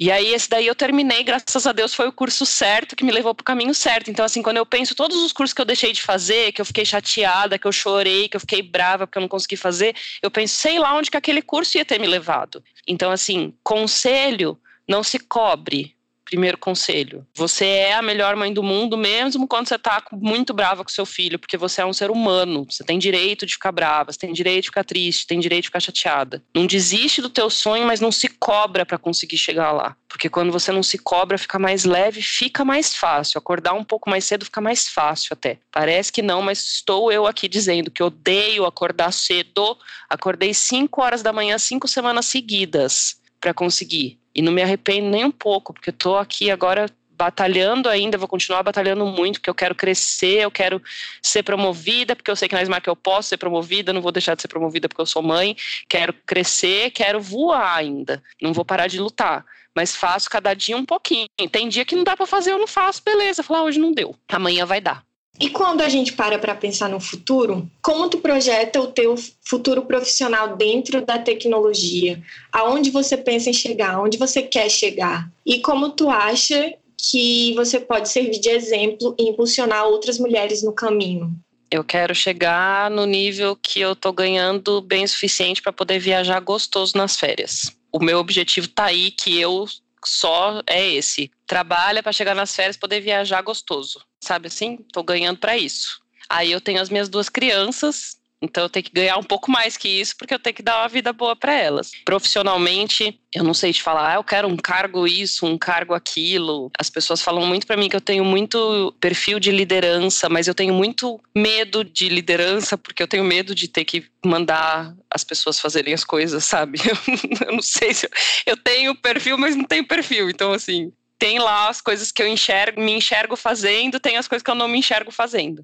E 0.02 0.10
aí, 0.10 0.34
esse 0.34 0.50
daí 0.50 0.66
eu 0.66 0.74
terminei, 0.74 1.22
graças 1.22 1.68
a 1.68 1.72
Deus, 1.72 1.94
foi 1.94 2.08
o 2.08 2.12
curso 2.12 2.44
certo 2.44 2.96
que 2.96 3.04
me 3.06 3.12
levou 3.12 3.36
para 3.36 3.44
o 3.44 3.46
caminho 3.46 3.72
certo. 3.72 4.10
Então, 4.10 4.26
assim, 4.26 4.42
quando 4.42 4.58
eu 4.58 4.66
penso 4.66 4.96
todos 4.96 5.16
os 5.18 5.32
cursos 5.32 5.54
que 5.54 5.62
eu 5.62 5.66
deixei 5.66 5.94
de 5.94 6.02
fazer, 6.02 6.52
que 6.54 6.60
eu 6.60 6.66
fiquei 6.66 6.84
chateada, 6.84 7.60
que 7.60 7.68
eu 7.68 7.72
chorei, 7.72 8.28
que 8.28 8.36
eu 8.36 8.40
fiquei 8.40 8.64
brava 8.64 9.06
porque 9.06 9.20
eu 9.20 9.22
não 9.22 9.30
consegui 9.30 9.56
fazer, 9.56 9.96
eu 10.20 10.32
penso, 10.32 10.56
sei 10.56 10.80
lá 10.80 10.96
onde 10.96 11.12
que 11.12 11.18
aquele 11.18 11.44
curso 11.44 11.78
ia 11.78 11.86
ter 11.86 12.00
me 12.00 12.08
levado. 12.08 12.64
Então, 12.88 13.12
assim, 13.12 13.54
conselho, 13.64 14.60
não 14.88 15.04
se 15.04 15.20
cobre 15.20 15.96
primeiro 16.32 16.58
conselho. 16.58 17.28
Você 17.36 17.66
é 17.66 17.94
a 17.94 18.02
melhor 18.02 18.38
mãe 18.38 18.54
do 18.54 18.64
mundo, 18.64 18.98
mesmo 18.98 19.46
quando 19.46 19.68
você 19.68 19.78
tá 19.78 20.02
muito 20.14 20.54
brava 20.54 20.82
com 20.82 20.90
seu 20.90 21.06
filho, 21.06 21.38
porque 21.38 21.58
você 21.58 21.82
é 21.82 21.86
um 21.86 21.92
ser 21.92 22.10
humano. 22.10 22.66
Você 22.70 22.86
tem 22.86 22.98
direito 22.98 23.46
de 23.46 23.54
ficar 23.54 23.74
brava, 23.74 24.14
você 24.14 24.18
tem 24.18 24.32
direito 24.32 24.64
de 24.64 24.70
ficar 24.70 24.86
triste, 24.86 25.28
tem 25.28 25.42
direito 25.42 25.64
de 25.64 25.68
ficar 25.68 25.82
chateada. 25.82 26.42
Não 26.56 26.66
desiste 26.66 27.22
do 27.22 27.30
teu 27.30 27.50
sonho, 27.50 27.86
mas 27.86 28.00
não 28.00 28.14
se 28.14 28.30
cobra 28.30 28.86
para 28.86 28.98
conseguir 28.98 29.38
chegar 29.38 29.74
lá. 29.74 29.94
Porque 30.08 30.30
quando 30.30 30.54
você 30.54 30.72
não 30.72 30.82
se 30.82 30.98
cobra, 30.98 31.38
fica 31.38 31.60
mais 31.60 31.84
leve, 31.84 32.22
fica 32.22 32.64
mais 32.64 32.96
fácil. 32.96 33.38
Acordar 33.38 33.74
um 33.74 33.84
pouco 33.84 34.10
mais 34.10 34.24
cedo 34.24 34.46
fica 34.46 34.62
mais 34.62 34.88
fácil 34.88 35.34
até. 35.34 35.58
Parece 35.70 36.14
que 36.14 36.22
não, 36.22 36.42
mas 36.42 36.60
estou 36.60 37.12
eu 37.12 37.28
aqui 37.28 37.50
dizendo 37.50 37.92
que 37.92 38.02
odeio 38.02 38.66
acordar 38.66 39.12
cedo. 39.12 39.78
Acordei 40.10 40.54
5 40.54 41.02
horas 41.02 41.22
da 41.22 41.34
manhã, 41.34 41.58
cinco 41.58 41.90
semanas 41.90 42.26
seguidas 42.26 43.21
para 43.42 43.54
conseguir. 43.54 44.20
E 44.34 44.42
não 44.42 44.54
me 44.54 44.62
arrependo 44.62 45.10
nem 45.10 45.26
um 45.26 45.32
pouco, 45.32 45.74
porque 45.74 45.90
eu 45.90 45.94
tô 45.94 46.16
aqui 46.16 46.50
agora 46.50 46.86
batalhando 47.22 47.88
ainda, 47.88 48.18
vou 48.18 48.28
continuar 48.28 48.64
batalhando 48.64 49.06
muito, 49.06 49.40
porque 49.40 49.50
eu 49.50 49.54
quero 49.54 49.76
crescer, 49.76 50.42
eu 50.42 50.50
quero 50.50 50.82
ser 51.22 51.44
promovida, 51.44 52.16
porque 52.16 52.32
eu 52.32 52.36
sei 52.36 52.48
que 52.48 52.56
na 52.56 52.64
Smart 52.64 52.88
eu 52.88 52.96
posso 52.96 53.30
ser 53.30 53.38
promovida, 53.38 53.94
não 53.94 54.02
vou 54.02 54.12
deixar 54.12 54.34
de 54.34 54.42
ser 54.42 54.48
promovida 54.48 54.90
porque 54.90 55.02
eu 55.02 55.06
sou 55.06 55.22
mãe, 55.22 55.56
quero 55.88 56.14
crescer, 56.26 56.90
quero 56.90 57.22
voar 57.22 57.78
ainda, 57.78 58.24
não 58.42 58.54
vou 58.54 58.66
parar 58.66 58.88
de 58.88 59.00
lutar. 59.00 59.46
Mas 59.76 59.96
faço 59.96 60.30
cada 60.30 60.54
dia 60.54 60.76
um 60.76 60.84
pouquinho. 60.84 61.28
Tem 61.50 61.70
dia 61.70 61.86
que 61.86 61.96
não 61.96 62.04
dá 62.04 62.18
para 62.18 62.26
fazer, 62.26 62.52
eu 62.52 62.60
não 62.60 62.68
faço, 62.68 63.02
beleza. 63.06 63.42
Falar, 63.42 63.60
ah, 63.60 63.64
hoje 63.64 63.80
não 63.80 63.94
deu. 63.94 64.14
Amanhã 64.28 64.66
vai 64.66 64.82
dar. 64.82 65.02
E 65.42 65.50
quando 65.50 65.82
a 65.82 65.90
gente 65.90 66.14
para 66.14 66.38
para 66.38 66.54
pensar 66.54 66.88
no 66.88 67.00
futuro, 67.00 67.68
como 67.82 68.08
tu 68.08 68.20
projeta 68.20 68.80
o 68.80 68.86
teu 68.86 69.16
futuro 69.44 69.82
profissional 69.82 70.56
dentro 70.56 71.04
da 71.04 71.18
tecnologia? 71.18 72.22
Aonde 72.52 72.92
você 72.92 73.18
pensa 73.18 73.50
em 73.50 73.54
chegar? 73.54 73.96
Aonde 73.96 74.20
você 74.20 74.44
quer 74.44 74.70
chegar? 74.70 75.28
E 75.44 75.60
como 75.60 75.90
tu 75.90 76.12
acha 76.12 76.76
que 76.96 77.56
você 77.56 77.80
pode 77.80 78.08
servir 78.10 78.40
de 78.40 78.50
exemplo 78.50 79.16
e 79.18 79.30
impulsionar 79.30 79.86
outras 79.86 80.20
mulheres 80.20 80.62
no 80.62 80.74
caminho? 80.74 81.32
Eu 81.72 81.84
quero 81.84 82.14
chegar 82.14 82.92
no 82.92 83.08
nível 83.08 83.56
que 83.56 83.80
eu 83.80 83.96
tô 83.96 84.14
ganhando 84.14 84.80
bem 84.80 85.08
suficiente 85.08 85.60
para 85.60 85.74
poder 85.74 85.98
viajar 85.98 86.40
gostoso 86.40 86.96
nas 86.96 87.18
férias. 87.18 87.76
O 87.92 87.98
meu 87.98 88.20
objetivo 88.20 88.68
tá 88.68 88.86
aí 88.86 89.10
que 89.10 89.40
eu 89.40 89.66
só 90.06 90.62
é 90.68 90.88
esse. 90.88 91.32
Trabalha 91.48 92.04
para 92.04 92.12
chegar 92.12 92.36
nas 92.36 92.56
férias 92.56 92.78
poder 92.78 93.00
viajar 93.00 93.42
gostoso. 93.42 94.02
Sabe 94.22 94.48
assim? 94.48 94.78
Tô 94.94 95.04
ganhando 95.04 95.40
para 95.40 95.58
isso. 95.58 96.00
Aí 96.30 96.52
eu 96.52 96.62
tenho 96.62 96.82
as 96.82 96.90
minhas 96.90 97.10
duas 97.10 97.28
crianças, 97.28 98.18
então 98.42 98.64
eu 98.64 98.70
tenho 98.70 98.84
que 98.84 98.92
ganhar 98.92 99.18
um 99.18 99.24
pouco 99.24 99.52
mais 99.52 99.78
que 99.78 99.88
isso, 99.88 100.16
porque 100.18 100.34
eu 100.34 100.40
tenho 100.40 100.56
que 100.56 100.64
dar 100.64 100.82
uma 100.82 100.88
vida 100.88 101.14
boa 101.14 101.36
para 101.36 101.54
elas. 101.54 101.92
Profissionalmente, 102.04 103.20
eu 103.34 103.44
não 103.44 103.54
sei 103.54 103.72
te 103.72 103.84
falar, 103.84 104.14
ah, 104.14 104.16
eu 104.16 104.24
quero 104.24 104.48
um 104.48 104.58
cargo 104.58 105.08
isso, 105.08 105.46
um 105.46 105.58
cargo 105.58 105.94
aquilo. 105.94 106.72
As 106.80 106.90
pessoas 106.90 107.22
falam 107.22 107.46
muito 107.46 107.68
para 107.68 107.78
mim 107.78 107.88
que 107.88 107.96
eu 107.96 108.02
tenho 108.02 108.26
muito 108.26 108.96
perfil 109.00 109.40
de 109.40 109.52
liderança, 109.52 110.28
mas 110.28 110.48
eu 110.48 110.56
tenho 110.56 110.74
muito 110.74 111.20
medo 111.36 111.84
de 111.84 112.10
liderança, 112.10 112.76
porque 112.78 113.04
eu 113.04 113.08
tenho 113.08 113.24
medo 113.24 113.54
de 113.54 113.68
ter 113.68 113.86
que 113.86 114.06
mandar 114.26 114.96
as 115.10 115.24
pessoas 115.24 115.60
fazerem 115.60 115.94
as 115.94 116.04
coisas, 116.04 116.44
sabe? 116.44 116.80
Eu, 116.80 116.98
eu 117.48 117.54
não 117.54 117.62
sei 117.62 117.94
se 117.94 118.08
eu, 118.08 118.12
eu 118.48 118.58
tenho 118.58 118.96
perfil, 118.96 119.38
mas 119.38 119.56
não 119.56 119.66
tenho 119.66 119.86
perfil. 119.86 120.30
Então, 120.32 120.52
assim, 120.52 120.92
tem 121.22 121.38
lá 121.38 121.70
as 121.70 121.80
coisas 121.80 122.12
que 122.12 122.20
eu 122.20 122.28
enxergo, 122.28 122.82
me 122.82 122.94
enxergo 122.94 123.36
fazendo, 123.36 124.00
tem 124.00 124.18
as 124.18 124.28
coisas 124.28 124.42
que 124.44 124.50
eu 124.50 124.56
não 124.56 124.68
me 124.68 124.80
enxergo 124.80 125.12
fazendo 125.12 125.64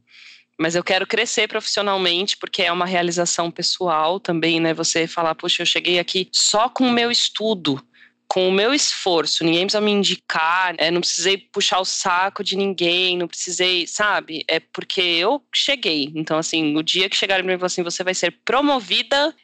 mas 0.59 0.73
eu 0.73 0.83
quero 0.83 1.05
crescer 1.05 1.47
profissionalmente 1.47 2.35
porque 2.35 2.63
é 2.63 2.71
uma 2.71 2.85
realização 2.85 3.51
pessoal 3.51 4.19
também, 4.19 4.59
né? 4.59 4.73
Você 4.73 5.05
falar, 5.05 5.35
puxa, 5.35 5.61
eu 5.61 5.67
cheguei 5.67 5.99
aqui 5.99 6.27
só 6.31 6.67
com 6.67 6.87
o 6.87 6.91
meu 6.91 7.11
estudo, 7.11 7.79
com 8.27 8.49
o 8.49 8.51
meu 8.51 8.73
esforço, 8.73 9.43
ninguém 9.43 9.65
precisa 9.65 9.79
me 9.79 9.91
indicar, 9.91 10.73
é, 10.79 10.89
não 10.89 10.99
precisei 10.99 11.37
puxar 11.37 11.79
o 11.79 11.85
saco 11.85 12.43
de 12.43 12.57
ninguém, 12.57 13.17
não 13.19 13.27
precisei, 13.27 13.85
sabe? 13.85 14.43
É 14.47 14.59
porque 14.59 14.99
eu 14.99 15.43
cheguei. 15.53 16.11
Então, 16.15 16.39
assim, 16.39 16.75
o 16.75 16.81
dia 16.81 17.07
que 17.07 17.15
chegarem 17.15 17.45
para 17.45 17.55
mim 17.55 17.63
assim, 17.63 17.83
você 17.83 18.03
vai 18.03 18.15
ser 18.15 18.31
promovida, 18.43 19.35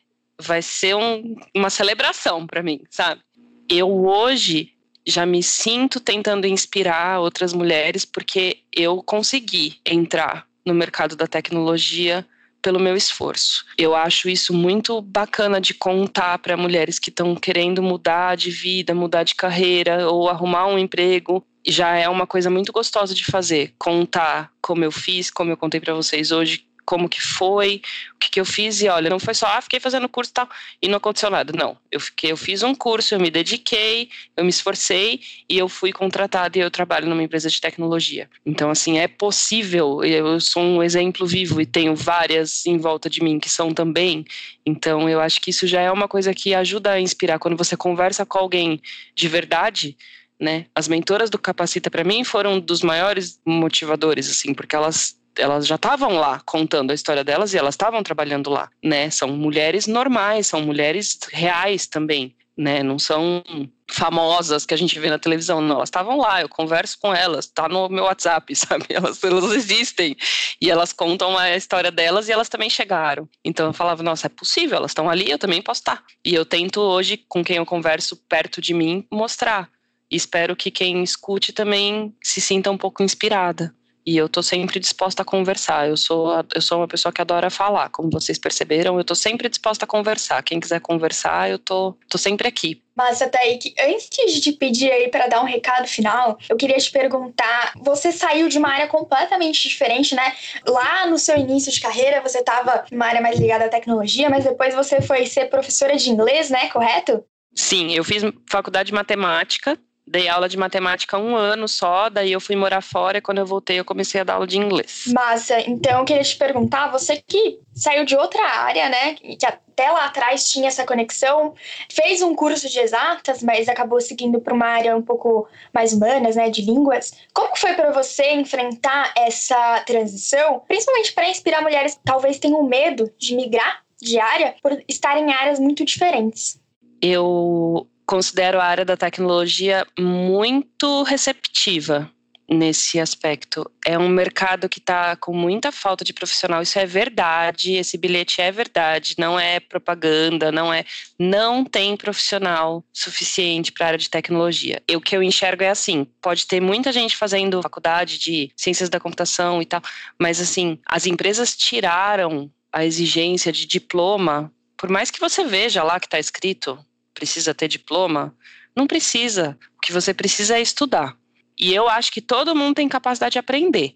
vai 0.41 0.63
ser 0.63 0.95
um, 0.95 1.35
uma 1.55 1.69
celebração 1.69 2.47
para 2.47 2.63
mim, 2.63 2.81
sabe? 2.89 3.21
Eu 3.69 4.05
hoje 4.07 4.72
já 5.05 5.25
me 5.25 5.43
sinto 5.43 5.99
tentando 5.99 6.47
inspirar 6.47 7.19
outras 7.19 7.53
mulheres 7.53 8.05
porque 8.05 8.59
eu 8.75 9.01
consegui 9.03 9.79
entrar 9.85 10.47
no 10.65 10.73
mercado 10.73 11.15
da 11.15 11.27
tecnologia 11.27 12.25
pelo 12.63 12.79
meu 12.79 12.95
esforço. 12.95 13.65
Eu 13.77 13.93
acho 13.93 14.29
isso 14.29 14.53
muito 14.53 15.01
bacana 15.01 15.59
de 15.59 15.73
contar 15.73 16.39
para 16.39 16.55
mulheres 16.55 16.97
que 16.97 17.09
estão 17.09 17.35
querendo 17.35 17.83
mudar 17.83 18.37
de 18.37 18.49
vida, 18.49 18.95
mudar 18.95 19.23
de 19.23 19.35
carreira 19.35 20.09
ou 20.09 20.29
arrumar 20.29 20.67
um 20.67 20.79
emprego. 20.79 21.45
Já 21.67 21.97
é 21.97 22.07
uma 22.07 22.25
coisa 22.25 22.49
muito 22.49 22.71
gostosa 22.71 23.13
de 23.13 23.25
fazer, 23.25 23.73
contar 23.77 24.49
como 24.61 24.83
eu 24.85 24.91
fiz, 24.91 25.29
como 25.29 25.51
eu 25.51 25.57
contei 25.57 25.81
para 25.81 25.93
vocês 25.93 26.31
hoje, 26.31 26.65
como 26.85 27.07
que 27.09 27.21
foi, 27.21 27.81
o 28.15 28.19
que, 28.19 28.29
que 28.29 28.39
eu 28.39 28.45
fiz 28.45 28.81
e 28.81 28.89
olha, 28.89 29.09
não 29.09 29.19
foi 29.19 29.33
só, 29.33 29.47
ah, 29.47 29.61
fiquei 29.61 29.79
fazendo 29.79 30.07
curso 30.09 30.31
e 30.31 30.33
tal 30.33 30.49
e 30.81 30.87
não 30.87 30.97
aconteceu 30.97 31.29
nada. 31.29 31.53
Não, 31.55 31.77
eu 31.91 31.99
fiquei, 31.99 32.31
eu 32.31 32.37
fiz 32.37 32.63
um 32.63 32.75
curso, 32.75 33.15
eu 33.15 33.19
me 33.19 33.31
dediquei, 33.31 34.09
eu 34.35 34.43
me 34.43 34.49
esforcei 34.49 35.21
e 35.49 35.57
eu 35.57 35.69
fui 35.69 35.91
contratada 35.91 36.57
e 36.57 36.61
eu 36.61 36.71
trabalho 36.71 37.07
numa 37.07 37.23
empresa 37.23 37.49
de 37.49 37.59
tecnologia. 37.59 38.29
Então, 38.45 38.69
assim, 38.69 38.97
é 38.97 39.07
possível, 39.07 40.03
eu 40.03 40.39
sou 40.39 40.63
um 40.63 40.83
exemplo 40.83 41.25
vivo 41.25 41.61
e 41.61 41.65
tenho 41.65 41.95
várias 41.95 42.65
em 42.65 42.77
volta 42.77 43.09
de 43.09 43.23
mim 43.23 43.39
que 43.39 43.49
são 43.49 43.73
também. 43.73 44.25
Então, 44.65 45.09
eu 45.09 45.19
acho 45.19 45.39
que 45.41 45.49
isso 45.49 45.67
já 45.67 45.81
é 45.81 45.91
uma 45.91 46.07
coisa 46.07 46.33
que 46.33 46.53
ajuda 46.53 46.91
a 46.91 47.01
inspirar. 47.01 47.39
Quando 47.39 47.57
você 47.57 47.75
conversa 47.75 48.25
com 48.25 48.37
alguém 48.37 48.81
de 49.15 49.27
verdade, 49.27 49.97
né? 50.39 50.65
As 50.75 50.87
mentoras 50.87 51.29
do 51.29 51.37
Capacita 51.37 51.89
para 51.89 52.03
mim 52.03 52.23
foram 52.23 52.59
dos 52.59 52.81
maiores 52.81 53.39
motivadores, 53.45 54.29
assim, 54.29 54.53
porque 54.53 54.75
elas 54.75 55.17
elas 55.37 55.67
já 55.67 55.75
estavam 55.75 56.15
lá 56.15 56.41
contando 56.45 56.91
a 56.91 56.93
história 56.93 57.23
delas 57.23 57.53
e 57.53 57.57
elas 57.57 57.73
estavam 57.73 58.03
trabalhando 58.03 58.49
lá, 58.49 58.69
né? 58.83 59.09
São 59.09 59.29
mulheres 59.29 59.87
normais, 59.87 60.47
são 60.47 60.61
mulheres 60.61 61.19
reais 61.31 61.87
também, 61.87 62.35
né? 62.55 62.83
Não 62.83 62.99
são 62.99 63.43
famosas 63.89 64.65
que 64.65 64.73
a 64.73 64.77
gente 64.77 64.99
vê 64.99 65.09
na 65.09 65.19
televisão, 65.19 65.61
não. 65.61 65.75
Elas 65.75 65.87
estavam 65.87 66.17
lá, 66.17 66.41
eu 66.41 66.49
converso 66.49 66.97
com 66.99 67.13
elas, 67.13 67.47
tá 67.47 67.67
no 67.67 67.89
meu 67.89 68.05
WhatsApp, 68.05 68.53
sabe? 68.55 68.85
Elas, 68.89 69.23
elas 69.23 69.51
existem 69.51 70.15
e 70.59 70.69
elas 70.69 70.91
contam 70.91 71.37
a 71.37 71.55
história 71.55 71.91
delas 71.91 72.27
e 72.27 72.31
elas 72.31 72.49
também 72.49 72.69
chegaram. 72.69 73.27
Então 73.43 73.67
eu 73.67 73.73
falava, 73.73 74.01
nossa, 74.01 74.27
é 74.27 74.29
possível, 74.29 74.77
elas 74.77 74.91
estão 74.91 75.09
ali, 75.09 75.29
eu 75.29 75.37
também 75.37 75.61
posso 75.61 75.81
estar. 75.81 76.03
E 76.25 76.33
eu 76.33 76.45
tento 76.45 76.81
hoje, 76.81 77.17
com 77.27 77.43
quem 77.43 77.57
eu 77.57 77.65
converso 77.65 78.15
perto 78.27 78.61
de 78.61 78.73
mim, 78.73 79.05
mostrar. 79.11 79.69
E 80.09 80.15
espero 80.15 80.55
que 80.55 80.69
quem 80.69 81.03
escute 81.03 81.51
também 81.51 82.15
se 82.21 82.39
sinta 82.39 82.69
um 82.69 82.77
pouco 82.77 83.01
inspirada. 83.01 83.73
E 84.05 84.17
eu 84.17 84.27
tô 84.27 84.43
sempre 84.43 84.79
disposta 84.79 85.21
a 85.21 85.25
conversar. 85.25 85.87
Eu 85.87 85.95
sou, 85.95 86.29
eu 86.53 86.61
sou 86.61 86.79
uma 86.79 86.87
pessoa 86.87 87.11
que 87.11 87.21
adora 87.21 87.49
falar, 87.49 87.89
como 87.89 88.09
vocês 88.09 88.37
perceberam. 88.37 88.97
Eu 88.97 89.03
tô 89.03 89.15
sempre 89.15 89.47
disposta 89.47 89.85
a 89.85 89.87
conversar. 89.87 90.43
Quem 90.43 90.59
quiser 90.59 90.81
conversar, 90.81 91.49
eu 91.49 91.57
tô, 91.57 91.95
tô 92.09 92.17
sempre 92.17 92.47
aqui. 92.47 92.81
Massa, 92.95 93.27
Taik, 93.27 93.73
antes 93.79 94.33
de 94.33 94.39
te 94.39 94.51
pedir 94.51 94.91
aí 94.91 95.07
para 95.07 95.27
dar 95.27 95.41
um 95.41 95.45
recado 95.45 95.87
final, 95.87 96.37
eu 96.47 96.55
queria 96.55 96.77
te 96.77 96.91
perguntar: 96.91 97.73
você 97.77 98.11
saiu 98.11 98.47
de 98.47 98.57
uma 98.59 98.69
área 98.69 98.87
completamente 98.87 99.67
diferente, 99.67 100.13
né? 100.13 100.33
Lá 100.67 101.07
no 101.07 101.17
seu 101.17 101.37
início 101.37 101.71
de 101.71 101.81
carreira, 101.81 102.21
você 102.21 102.39
estava 102.39 102.85
numa 102.91 103.07
área 103.07 103.21
mais 103.21 103.39
ligada 103.39 103.65
à 103.65 103.69
tecnologia, 103.69 104.29
mas 104.29 104.43
depois 104.43 104.75
você 104.75 105.01
foi 105.01 105.25
ser 105.25 105.45
professora 105.45 105.95
de 105.95 106.09
inglês, 106.09 106.49
né? 106.49 106.69
Correto? 106.69 107.23
Sim, 107.55 107.93
eu 107.93 108.03
fiz 108.03 108.23
faculdade 108.49 108.87
de 108.87 108.93
matemática 108.93 109.77
Dei 110.05 110.27
aula 110.27 110.49
de 110.49 110.57
matemática 110.57 111.17
um 111.17 111.35
ano 111.35 111.65
só, 111.65 112.09
daí 112.09 112.31
eu 112.31 112.41
fui 112.41 112.57
morar 112.57 112.81
fora 112.81 113.17
e 113.17 113.21
quando 113.21 113.37
eu 113.37 113.45
voltei 113.45 113.79
eu 113.79 113.85
comecei 113.85 114.19
a 114.19 114.23
dar 114.25 114.33
aula 114.33 114.45
de 114.45 114.57
inglês. 114.57 115.05
Massa, 115.13 115.61
então 115.61 115.99
eu 115.99 116.05
queria 116.05 116.23
te 116.23 116.35
perguntar, 116.35 116.91
você 116.91 117.23
que 117.25 117.59
saiu 117.73 118.03
de 118.03 118.15
outra 118.15 118.43
área, 118.43 118.89
né, 118.89 119.13
que 119.15 119.45
até 119.45 119.89
lá 119.89 120.05
atrás 120.05 120.51
tinha 120.51 120.67
essa 120.67 120.85
conexão, 120.85 121.55
fez 121.89 122.21
um 122.21 122.35
curso 122.35 122.69
de 122.69 122.79
exatas, 122.79 123.41
mas 123.41 123.69
acabou 123.69 124.01
seguindo 124.01 124.41
para 124.41 124.53
uma 124.53 124.67
área 124.67 124.95
um 124.95 125.01
pouco 125.01 125.47
mais 125.73 125.93
humanas, 125.93 126.35
né, 126.35 126.49
de 126.49 126.61
línguas. 126.61 127.13
Como 127.33 127.55
foi 127.55 127.73
para 127.73 127.91
você 127.91 128.33
enfrentar 128.33 129.13
essa 129.17 129.79
transição, 129.85 130.61
principalmente 130.67 131.13
para 131.13 131.29
inspirar 131.29 131.61
mulheres 131.61 131.95
que 131.95 132.01
talvez 132.03 132.37
tenham 132.37 132.61
medo 132.63 133.09
de 133.17 133.35
migrar 133.35 133.83
de 134.01 134.19
área 134.19 134.53
por 134.61 134.83
estarem 134.87 135.29
em 135.29 135.33
áreas 135.33 135.59
muito 135.59 135.85
diferentes? 135.85 136.59
Eu 137.01 137.87
considero 138.05 138.59
a 138.59 138.65
área 138.65 138.85
da 138.85 138.97
tecnologia 138.97 139.85
muito 139.97 141.03
receptiva 141.03 142.11
nesse 142.49 142.99
aspecto. 142.99 143.69
É 143.85 143.97
um 143.97 144.09
mercado 144.09 144.69
que 144.69 144.79
está 144.79 145.15
com 145.15 145.33
muita 145.33 145.71
falta 145.71 146.03
de 146.03 146.13
profissional, 146.13 146.61
isso 146.61 146.77
é 146.77 146.85
verdade, 146.85 147.73
esse 147.73 147.97
bilhete 147.97 148.41
é 148.41 148.51
verdade, 148.51 149.15
não 149.17 149.39
é 149.39 149.59
propaganda, 149.59 150.51
não 150.51 150.73
é. 150.73 150.85
Não 151.17 151.63
tem 151.63 151.95
profissional 151.95 152.83
suficiente 152.91 153.71
para 153.71 153.85
a 153.85 153.87
área 153.89 153.99
de 153.99 154.09
tecnologia. 154.09 154.81
E 154.87 154.95
o 154.95 155.01
que 155.01 155.15
eu 155.15 155.23
enxergo 155.23 155.63
é 155.63 155.69
assim: 155.69 156.05
pode 156.21 156.45
ter 156.45 156.61
muita 156.61 156.91
gente 156.91 157.15
fazendo 157.15 157.61
faculdade 157.61 158.17
de 158.19 158.51
ciências 158.55 158.89
da 158.89 158.99
computação 158.99 159.61
e 159.61 159.65
tal, 159.65 159.81
mas 160.19 160.39
assim, 160.39 160.79
as 160.85 161.05
empresas 161.05 161.55
tiraram 161.55 162.51
a 162.71 162.83
exigência 162.85 163.51
de 163.51 163.65
diploma, 163.65 164.51
por 164.75 164.89
mais 164.89 165.11
que 165.11 165.19
você 165.19 165.43
veja 165.43 165.83
lá 165.83 165.99
que 165.99 166.07
está 166.07 166.19
escrito 166.19 166.83
precisa 167.13 167.53
ter 167.53 167.67
diploma? 167.67 168.35
Não 168.75 168.87
precisa. 168.87 169.57
O 169.77 169.81
que 169.81 169.93
você 169.93 170.13
precisa 170.13 170.57
é 170.57 170.61
estudar. 170.61 171.15
E 171.57 171.73
eu 171.73 171.87
acho 171.87 172.11
que 172.11 172.21
todo 172.21 172.55
mundo 172.55 172.75
tem 172.75 172.89
capacidade 172.89 173.33
de 173.33 173.39
aprender. 173.39 173.95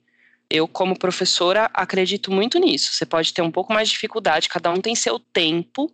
Eu, 0.49 0.67
como 0.67 0.97
professora, 0.97 1.69
acredito 1.73 2.31
muito 2.31 2.57
nisso. 2.59 2.93
Você 2.93 3.05
pode 3.05 3.33
ter 3.33 3.41
um 3.41 3.51
pouco 3.51 3.73
mais 3.73 3.89
de 3.89 3.95
dificuldade, 3.95 4.47
cada 4.47 4.71
um 4.71 4.79
tem 4.79 4.95
seu 4.95 5.19
tempo, 5.19 5.91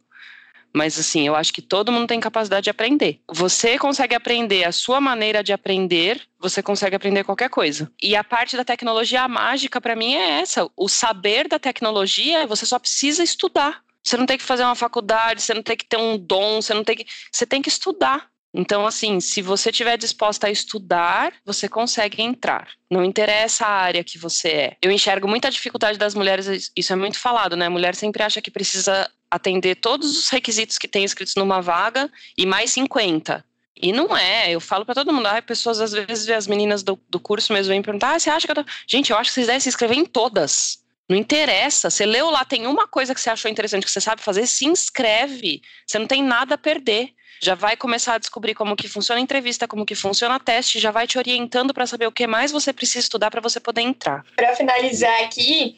mas 0.73 0.99
assim, 0.99 1.27
eu 1.27 1.36
acho 1.36 1.53
que 1.53 1.62
todo 1.62 1.91
mundo 1.91 2.07
tem 2.07 2.19
capacidade 2.19 2.63
de 2.63 2.69
aprender. 2.69 3.19
Você 3.31 3.77
consegue 3.77 4.15
aprender 4.15 4.63
a 4.63 4.71
sua 4.71 4.99
maneira 4.99 5.43
de 5.43 5.53
aprender, 5.53 6.21
você 6.39 6.63
consegue 6.63 6.95
aprender 6.95 7.23
qualquer 7.23 7.49
coisa. 7.49 7.91
E 8.01 8.15
a 8.15 8.23
parte 8.23 8.57
da 8.57 8.65
tecnologia 8.65 9.27
mágica 9.27 9.79
para 9.79 9.95
mim 9.95 10.15
é 10.15 10.41
essa, 10.41 10.67
o 10.75 10.89
saber 10.89 11.47
da 11.47 11.59
tecnologia, 11.59 12.47
você 12.47 12.65
só 12.65 12.79
precisa 12.79 13.23
estudar. 13.23 13.83
Você 14.03 14.17
não 14.17 14.25
tem 14.25 14.37
que 14.37 14.43
fazer 14.43 14.63
uma 14.63 14.75
faculdade, 14.75 15.41
você 15.41 15.53
não 15.53 15.63
tem 15.63 15.77
que 15.77 15.85
ter 15.85 15.97
um 15.97 16.17
dom, 16.17 16.61
você 16.61 16.73
não 16.73 16.83
tem 16.83 16.97
que. 16.97 17.05
Você 17.31 17.45
tem 17.45 17.61
que 17.61 17.69
estudar. 17.69 18.27
Então, 18.55 18.85
assim, 18.85 19.19
se 19.19 19.41
você 19.41 19.71
estiver 19.71 19.97
disposta 19.97 20.45
a 20.45 20.51
estudar, 20.51 21.33
você 21.43 21.67
consegue 21.67 22.21
entrar. 22.21 22.69
Não 22.89 23.03
interessa 23.03 23.65
a 23.65 23.71
área 23.71 24.03
que 24.03 24.19
você 24.19 24.47
é. 24.49 24.77
Eu 24.79 24.91
enxergo 24.91 25.27
muita 25.27 25.49
dificuldade 25.49 25.97
das 25.97 26.13
mulheres, 26.13 26.71
isso 26.75 26.93
é 26.93 26.95
muito 26.95 27.17
falado, 27.17 27.55
né? 27.55 27.65
A 27.65 27.69
mulher 27.71 27.95
sempre 27.95 28.21
acha 28.21 28.41
que 28.41 28.51
precisa 28.51 29.09
atender 29.31 29.75
todos 29.75 30.15
os 30.15 30.29
requisitos 30.29 30.77
que 30.77 30.87
tem 30.87 31.03
escritos 31.03 31.33
numa 31.35 31.61
vaga 31.61 32.11
e 32.37 32.45
mais 32.45 32.71
50. 32.71 33.43
E 33.75 33.91
não 33.91 34.15
é, 34.15 34.51
eu 34.51 34.61
falo 34.61 34.85
para 34.85 34.93
todo 34.93 35.11
mundo, 35.11 35.25
ah, 35.25 35.41
pessoas 35.41 35.81
às 35.81 35.91
vezes 35.91 36.29
as 36.29 36.45
meninas 36.45 36.83
do, 36.83 36.99
do 37.09 37.19
curso 37.19 37.51
mesmo 37.51 37.71
vêm 37.71 37.81
perguntar, 37.81 38.13
ah, 38.13 38.19
você 38.19 38.29
acha 38.29 38.45
que 38.45 38.51
eu 38.51 38.63
tô... 38.63 38.71
Gente, 38.87 39.11
eu 39.11 39.17
acho 39.17 39.31
que 39.31 39.33
vocês 39.33 39.47
devem 39.47 39.59
se 39.59 39.69
inscrever 39.69 39.97
em 39.97 40.05
todas. 40.05 40.83
Não 41.09 41.17
interessa. 41.17 41.89
Você 41.89 42.05
leu 42.05 42.29
lá, 42.29 42.45
tem 42.45 42.65
uma 42.65 42.87
coisa 42.87 43.13
que 43.13 43.21
você 43.21 43.29
achou 43.29 43.49
interessante 43.51 43.85
que 43.85 43.91
você 43.91 44.01
sabe 44.01 44.21
fazer, 44.21 44.47
se 44.47 44.65
inscreve. 44.65 45.61
Você 45.85 45.99
não 45.99 46.07
tem 46.07 46.23
nada 46.23 46.55
a 46.55 46.57
perder. 46.57 47.09
Já 47.41 47.55
vai 47.55 47.75
começar 47.75 48.13
a 48.13 48.17
descobrir 48.17 48.53
como 48.55 48.75
que 48.75 48.87
funciona 48.87 49.19
a 49.19 49.21
entrevista, 49.21 49.67
como 49.67 49.85
que 49.85 49.95
funciona 49.95 50.37
o 50.37 50.39
teste, 50.39 50.79
já 50.79 50.91
vai 50.91 51.05
te 51.05 51.17
orientando 51.17 51.73
para 51.73 51.85
saber 51.85 52.07
o 52.07 52.11
que 52.11 52.25
mais 52.25 52.53
você 52.53 52.71
precisa 52.71 52.99
estudar 52.99 53.29
para 53.29 53.41
você 53.41 53.59
poder 53.59 53.81
entrar. 53.81 54.23
Para 54.35 54.55
finalizar 54.55 55.23
aqui, 55.23 55.75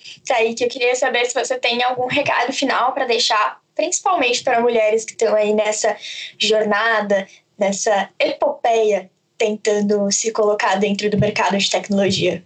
que 0.56 0.64
eu 0.64 0.70
queria 0.70 0.96
saber 0.96 1.26
se 1.26 1.34
você 1.34 1.58
tem 1.58 1.82
algum 1.82 2.06
recado 2.06 2.54
final 2.54 2.94
para 2.94 3.06
deixar, 3.06 3.60
principalmente 3.74 4.44
para 4.44 4.62
mulheres 4.62 5.06
que 5.06 5.14
estão 5.14 5.34
aí 5.34 5.56
nessa 5.56 5.98
jornada, 6.38 7.28
nessa 7.58 8.10
epopeia 8.20 9.10
tentando 9.36 10.12
se 10.12 10.32
colocar 10.32 10.76
dentro 10.76 11.10
do 11.10 11.18
mercado 11.18 11.58
de 11.58 11.70
tecnologia. 11.70 12.46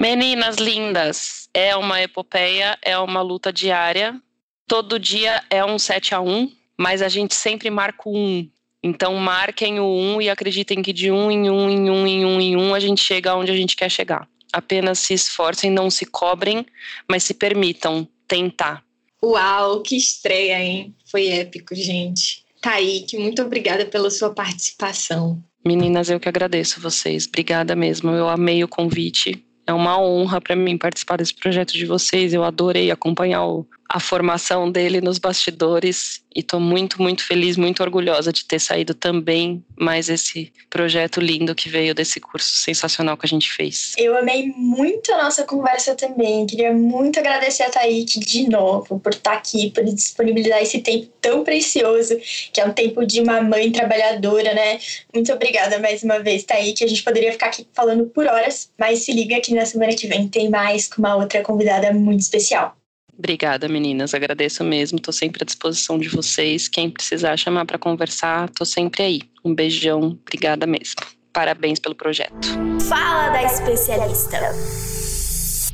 Meninas 0.00 0.56
lindas, 0.56 1.46
é 1.52 1.76
uma 1.76 2.00
epopeia, 2.00 2.78
é 2.80 2.96
uma 2.96 3.20
luta 3.20 3.52
diária. 3.52 4.18
Todo 4.66 4.98
dia 4.98 5.44
é 5.50 5.62
um 5.62 5.78
7 5.78 6.14
a 6.14 6.22
1, 6.22 6.50
mas 6.74 7.02
a 7.02 7.08
gente 7.10 7.34
sempre 7.34 7.68
marca 7.68 8.08
o 8.08 8.16
1. 8.16 8.48
Então 8.82 9.14
marquem 9.16 9.78
o 9.78 9.84
1 9.84 10.22
e 10.22 10.30
acreditem 10.30 10.80
que 10.80 10.94
de 10.94 11.10
um 11.10 11.30
em 11.30 11.50
um, 11.50 11.68
em 11.68 11.90
um, 11.90 12.06
em 12.06 12.24
um, 12.24 12.40
em 12.40 12.56
um, 12.56 12.74
a 12.74 12.80
gente 12.80 13.04
chega 13.04 13.36
onde 13.36 13.52
a 13.52 13.54
gente 13.54 13.76
quer 13.76 13.90
chegar. 13.90 14.26
Apenas 14.50 15.00
se 15.00 15.12
esforcem, 15.12 15.70
não 15.70 15.90
se 15.90 16.06
cobrem, 16.06 16.64
mas 17.06 17.22
se 17.22 17.34
permitam 17.34 18.08
tentar. 18.26 18.82
Uau, 19.22 19.82
que 19.82 19.98
estreia, 19.98 20.62
hein? 20.62 20.94
Foi 21.10 21.28
épico, 21.28 21.74
gente. 21.74 22.42
Taíque, 22.62 23.18
muito 23.18 23.42
obrigada 23.42 23.84
pela 23.84 24.10
sua 24.10 24.30
participação. 24.30 25.44
Meninas, 25.62 26.08
eu 26.08 26.18
que 26.18 26.26
agradeço 26.26 26.80
vocês. 26.80 27.26
Obrigada 27.26 27.76
mesmo. 27.76 28.12
Eu 28.12 28.30
amei 28.30 28.64
o 28.64 28.68
convite. 28.68 29.44
É 29.70 29.72
uma 29.72 30.00
honra 30.00 30.40
para 30.40 30.56
mim 30.56 30.76
participar 30.76 31.16
desse 31.18 31.32
projeto 31.32 31.74
de 31.74 31.86
vocês. 31.86 32.34
Eu 32.34 32.42
adorei 32.42 32.90
acompanhar 32.90 33.46
o, 33.46 33.64
a 33.92 33.98
formação 33.98 34.70
dele 34.70 35.00
nos 35.00 35.18
bastidores 35.18 36.22
e 36.32 36.40
estou 36.40 36.60
muito, 36.60 37.02
muito 37.02 37.26
feliz, 37.26 37.56
muito 37.56 37.82
orgulhosa 37.82 38.32
de 38.32 38.44
ter 38.44 38.60
saído 38.60 38.94
também 38.94 39.64
mais 39.76 40.08
esse 40.08 40.52
projeto 40.70 41.20
lindo 41.20 41.52
que 41.56 41.68
veio 41.68 41.92
desse 41.92 42.20
curso 42.20 42.54
sensacional 42.54 43.16
que 43.16 43.26
a 43.26 43.28
gente 43.28 43.50
fez. 43.50 43.94
Eu 43.98 44.16
amei 44.16 44.52
muito 44.56 45.12
a 45.12 45.24
nossa 45.24 45.42
conversa 45.42 45.96
também. 45.96 46.46
Queria 46.46 46.72
muito 46.72 47.18
agradecer 47.18 47.64
a 47.64 47.70
Taíque 47.70 48.20
de 48.20 48.48
novo 48.48 49.00
por 49.00 49.12
estar 49.12 49.32
aqui, 49.32 49.72
por 49.72 49.82
disponibilizar 49.82 50.62
esse 50.62 50.78
tempo 50.78 51.08
tão 51.20 51.42
precioso, 51.42 52.16
que 52.52 52.60
é 52.60 52.64
um 52.64 52.72
tempo 52.72 53.04
de 53.04 53.20
uma 53.20 53.42
mãe 53.42 53.72
trabalhadora, 53.72 54.54
né? 54.54 54.78
Muito 55.12 55.32
obrigada 55.32 55.80
mais 55.80 56.04
uma 56.04 56.20
vez, 56.20 56.44
Taíque. 56.44 56.84
A 56.84 56.86
gente 56.86 57.02
poderia 57.02 57.32
ficar 57.32 57.46
aqui 57.46 57.66
falando 57.72 58.06
por 58.06 58.24
horas, 58.26 58.70
mas 58.78 59.00
se 59.00 59.12
liga 59.12 59.40
que 59.40 59.52
na 59.52 59.66
semana 59.66 59.94
que 59.94 60.06
vem 60.06 60.28
tem 60.28 60.48
mais 60.48 60.86
com 60.86 61.02
uma 61.02 61.16
outra 61.16 61.42
convidada 61.42 61.92
muito 61.92 62.20
especial. 62.20 62.76
Obrigada, 63.20 63.68
meninas. 63.68 64.14
Agradeço 64.14 64.64
mesmo. 64.64 64.96
Estou 64.96 65.12
sempre 65.12 65.42
à 65.42 65.44
disposição 65.44 65.98
de 65.98 66.08
vocês. 66.08 66.68
Quem 66.68 66.88
precisar 66.88 67.36
chamar 67.36 67.66
para 67.66 67.78
conversar, 67.78 68.48
estou 68.48 68.66
sempre 68.66 69.02
aí. 69.02 69.20
Um 69.44 69.54
beijão. 69.54 70.18
Obrigada 70.22 70.66
mesmo. 70.66 71.02
Parabéns 71.30 71.78
pelo 71.78 71.94
projeto. 71.94 72.48
Fala 72.88 73.28
da 73.28 73.42
especialista. 73.42 74.38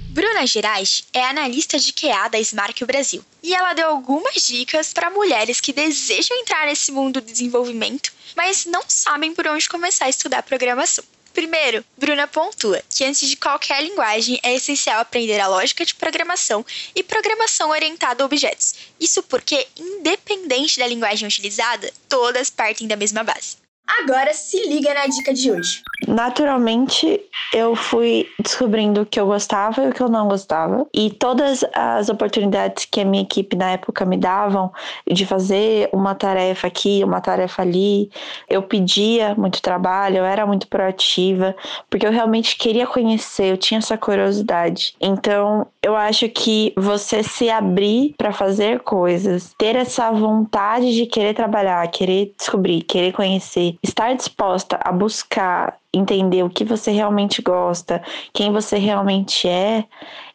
Bruna 0.08 0.44
Gerais 0.44 1.04
é 1.12 1.24
analista 1.24 1.78
de 1.78 1.92
QA 1.92 2.28
da 2.28 2.40
Smart 2.40 2.84
Brasil 2.84 3.22
e 3.44 3.54
ela 3.54 3.74
deu 3.74 3.90
algumas 3.90 4.44
dicas 4.44 4.92
para 4.92 5.08
mulheres 5.08 5.60
que 5.60 5.72
desejam 5.72 6.36
entrar 6.38 6.66
nesse 6.66 6.90
mundo 6.90 7.20
do 7.20 7.30
desenvolvimento, 7.30 8.12
mas 8.36 8.66
não 8.66 8.82
sabem 8.88 9.32
por 9.32 9.46
onde 9.46 9.68
começar 9.68 10.06
a 10.06 10.10
estudar 10.10 10.42
programação. 10.42 11.04
Primeiro, 11.36 11.84
Bruna 11.98 12.26
pontua 12.26 12.82
que 12.88 13.04
antes 13.04 13.28
de 13.28 13.36
qualquer 13.36 13.82
linguagem 13.82 14.40
é 14.42 14.54
essencial 14.54 15.00
aprender 15.00 15.38
a 15.38 15.46
lógica 15.46 15.84
de 15.84 15.94
programação 15.94 16.64
e 16.94 17.02
programação 17.02 17.68
orientada 17.68 18.22
a 18.22 18.26
objetos. 18.26 18.74
Isso 18.98 19.22
porque, 19.22 19.68
independente 19.76 20.78
da 20.78 20.86
linguagem 20.86 21.28
utilizada, 21.28 21.92
todas 22.08 22.48
partem 22.48 22.88
da 22.88 22.96
mesma 22.96 23.22
base. 23.22 23.65
Agora 24.02 24.32
se 24.34 24.68
liga 24.68 24.92
na 24.92 25.06
dica 25.06 25.32
de 25.32 25.50
hoje. 25.50 25.82
Naturalmente, 26.06 27.20
eu 27.52 27.74
fui 27.74 28.28
descobrindo 28.38 29.02
o 29.02 29.06
que 29.06 29.18
eu 29.18 29.26
gostava 29.26 29.84
e 29.84 29.88
o 29.88 29.92
que 29.92 30.00
eu 30.00 30.08
não 30.08 30.28
gostava. 30.28 30.86
E 30.92 31.10
todas 31.10 31.64
as 31.72 32.08
oportunidades 32.08 32.84
que 32.84 33.00
a 33.00 33.04
minha 33.04 33.22
equipe 33.22 33.56
na 33.56 33.70
época 33.70 34.04
me 34.04 34.16
davam 34.16 34.72
de 35.06 35.24
fazer 35.24 35.88
uma 35.92 36.14
tarefa 36.14 36.66
aqui, 36.66 37.02
uma 37.04 37.20
tarefa 37.20 37.62
ali, 37.62 38.10
eu 38.48 38.62
pedia 38.62 39.34
muito 39.36 39.62
trabalho, 39.62 40.18
eu 40.18 40.24
era 40.24 40.46
muito 40.46 40.66
proativa, 40.68 41.54
porque 41.88 42.06
eu 42.06 42.12
realmente 42.12 42.56
queria 42.56 42.86
conhecer, 42.86 43.52
eu 43.52 43.56
tinha 43.56 43.78
essa 43.78 43.96
curiosidade. 43.96 44.94
Então, 45.00 45.66
eu 45.82 45.94
acho 45.94 46.28
que 46.28 46.72
você 46.76 47.22
se 47.22 47.48
abrir 47.48 48.14
para 48.18 48.32
fazer 48.32 48.80
coisas, 48.80 49.54
ter 49.56 49.76
essa 49.76 50.10
vontade 50.10 50.94
de 50.94 51.06
querer 51.06 51.34
trabalhar, 51.34 51.86
querer 51.88 52.34
descobrir, 52.36 52.82
querer 52.82 53.12
conhecer, 53.12 53.75
estar 53.82 54.14
disposta 54.14 54.78
a 54.82 54.92
buscar 54.92 55.76
entender 55.96 56.42
o 56.42 56.50
que 56.50 56.64
você 56.64 56.90
realmente 56.90 57.40
gosta, 57.42 58.02
quem 58.32 58.52
você 58.52 58.78
realmente 58.78 59.48
é, 59.48 59.84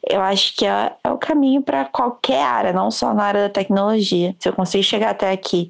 eu 0.09 0.19
acho 0.19 0.55
que 0.55 0.65
é, 0.65 0.93
é 1.03 1.11
o 1.11 1.17
caminho 1.17 1.61
para 1.61 1.85
qualquer 1.85 2.41
área, 2.43 2.73
não 2.73 2.89
só 2.89 3.13
na 3.13 3.23
área 3.23 3.43
da 3.43 3.49
tecnologia. 3.49 4.35
Se 4.39 4.49
eu 4.49 4.53
conseguir 4.53 4.83
chegar 4.83 5.11
até 5.11 5.31
aqui, 5.31 5.69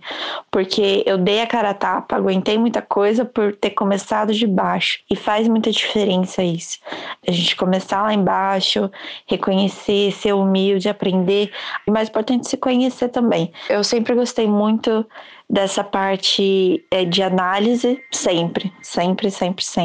porque 0.49 1.03
eu 1.05 1.17
dei 1.17 1.41
a 1.41 1.47
cara 1.47 1.71
a 1.71 1.73
tapa, 1.73 2.15
aguentei 2.15 2.57
muita 2.57 2.81
coisa 2.81 3.25
por 3.25 3.53
ter 3.55 3.71
começado 3.71 4.33
de 4.33 4.47
baixo 4.47 4.99
e 5.09 5.15
faz 5.15 5.47
muita 5.47 5.69
diferença 5.69 6.41
isso. 6.41 6.79
A 7.27 7.31
gente 7.31 7.55
começar 7.57 8.01
lá 8.01 8.13
embaixo, 8.13 8.89
reconhecer, 9.27 10.13
ser 10.13 10.33
humilde, 10.33 10.87
aprender, 10.87 11.51
e 11.85 11.91
mais 11.91 12.07
importante 12.07 12.47
se 12.47 12.55
conhecer 12.55 13.09
também. 13.09 13.51
Eu 13.69 13.83
sempre 13.83 14.15
gostei 14.15 14.47
muito 14.47 15.05
dessa 15.49 15.83
parte 15.83 16.81
é, 16.89 17.03
de 17.03 17.21
análise, 17.21 18.01
sempre, 18.11 18.71
sempre, 18.81 19.29
sempre, 19.29 19.63
sempre. 19.65 19.80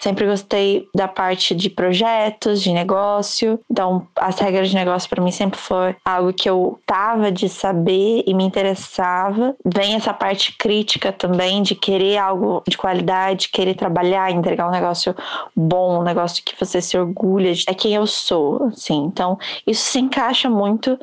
Sempre 0.00 0.26
gostei 0.26 0.88
da 0.94 1.08
parte 1.08 1.54
de 1.54 1.68
projetos, 1.70 2.62
de 2.62 2.72
negócio. 2.72 3.58
Então, 3.70 4.06
as 4.16 4.38
regras 4.38 4.70
de 4.70 4.74
negócio 4.74 5.08
para 5.08 5.22
mim 5.22 5.30
sempre 5.30 5.58
foi 5.58 5.96
algo 6.04 6.32
que 6.32 6.48
eu 6.48 6.78
tava 6.86 7.30
de 7.32 7.48
saber 7.48 8.22
e 8.26 8.34
me 8.34 8.44
interessava. 8.44 9.54
Vem 9.64 9.94
essa 9.94 10.12
parte 10.12 10.56
crítica 10.56 11.12
também 11.12 11.62
de 11.62 11.74
querer 11.74 12.18
algo 12.18 12.62
de 12.68 12.76
qualidade, 12.76 13.48
querer 13.48 13.74
trabalhar, 13.74 14.30
entregar 14.30 14.68
um 14.68 14.72
negócio 14.72 15.14
bom, 15.54 16.00
um 16.00 16.02
negócio 16.02 16.42
que 16.44 16.54
você 16.58 16.80
se 16.80 16.96
orgulha 16.98 17.54
de 17.54 17.64
é 17.66 17.74
quem 17.74 17.94
eu 17.94 18.06
sou, 18.06 18.64
assim. 18.64 19.04
Então, 19.04 19.38
isso 19.66 19.84
se 19.84 19.98
encaixa 19.98 20.48
muito 20.48 20.98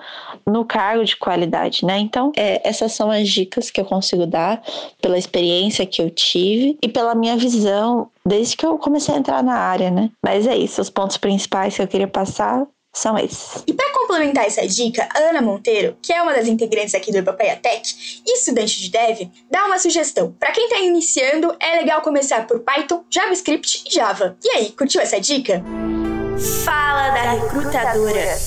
no 0.45 0.65
cargo 0.65 1.03
de 1.03 1.15
qualidade, 1.15 1.85
né? 1.85 1.97
Então, 1.99 2.31
é, 2.35 2.67
essas 2.67 2.91
são 2.93 3.09
as 3.09 3.27
dicas 3.27 3.69
que 3.69 3.79
eu 3.79 3.85
consigo 3.85 4.25
dar, 4.25 4.61
pela 5.01 5.17
experiência 5.17 5.85
que 5.85 6.01
eu 6.01 6.09
tive 6.09 6.77
e 6.81 6.87
pela 6.87 7.15
minha 7.15 7.37
visão 7.37 8.09
desde 8.27 8.57
que 8.57 8.65
eu 8.65 8.77
comecei 8.77 9.15
a 9.15 9.17
entrar 9.17 9.41
na 9.41 9.55
área, 9.55 9.89
né? 9.89 10.11
Mas 10.23 10.45
é 10.45 10.55
isso, 10.55 10.81
os 10.81 10.89
pontos 10.89 11.17
principais 11.17 11.75
que 11.75 11.81
eu 11.81 11.87
queria 11.87 12.07
passar 12.07 12.67
são 12.93 13.17
esses. 13.17 13.63
E 13.67 13.73
para 13.73 13.91
complementar 13.93 14.45
essa 14.45 14.67
dica, 14.67 15.07
a 15.13 15.19
Ana 15.19 15.41
Monteiro, 15.41 15.95
que 16.01 16.11
é 16.11 16.21
uma 16.21 16.33
das 16.33 16.47
integrantes 16.47 16.95
aqui 16.95 17.11
do 17.11 17.19
Epopeia 17.19 17.55
Tech 17.55 18.21
e 18.25 18.33
estudante 18.33 18.81
de 18.81 18.89
Dev, 18.89 19.29
dá 19.51 19.65
uma 19.65 19.77
sugestão. 19.77 20.33
Para 20.39 20.51
quem 20.51 20.65
está 20.65 20.79
iniciando, 20.79 21.55
é 21.59 21.77
legal 21.77 22.01
começar 22.01 22.47
por 22.47 22.59
Python, 22.59 23.03
JavaScript 23.09 23.83
e 23.87 23.93
Java. 23.93 24.35
E 24.43 24.49
aí, 24.49 24.71
curtiu 24.71 24.99
essa 24.99 25.19
dica? 25.19 25.63
Fala 26.65 27.09
da 27.11 27.31
recrutadora. 27.31 28.37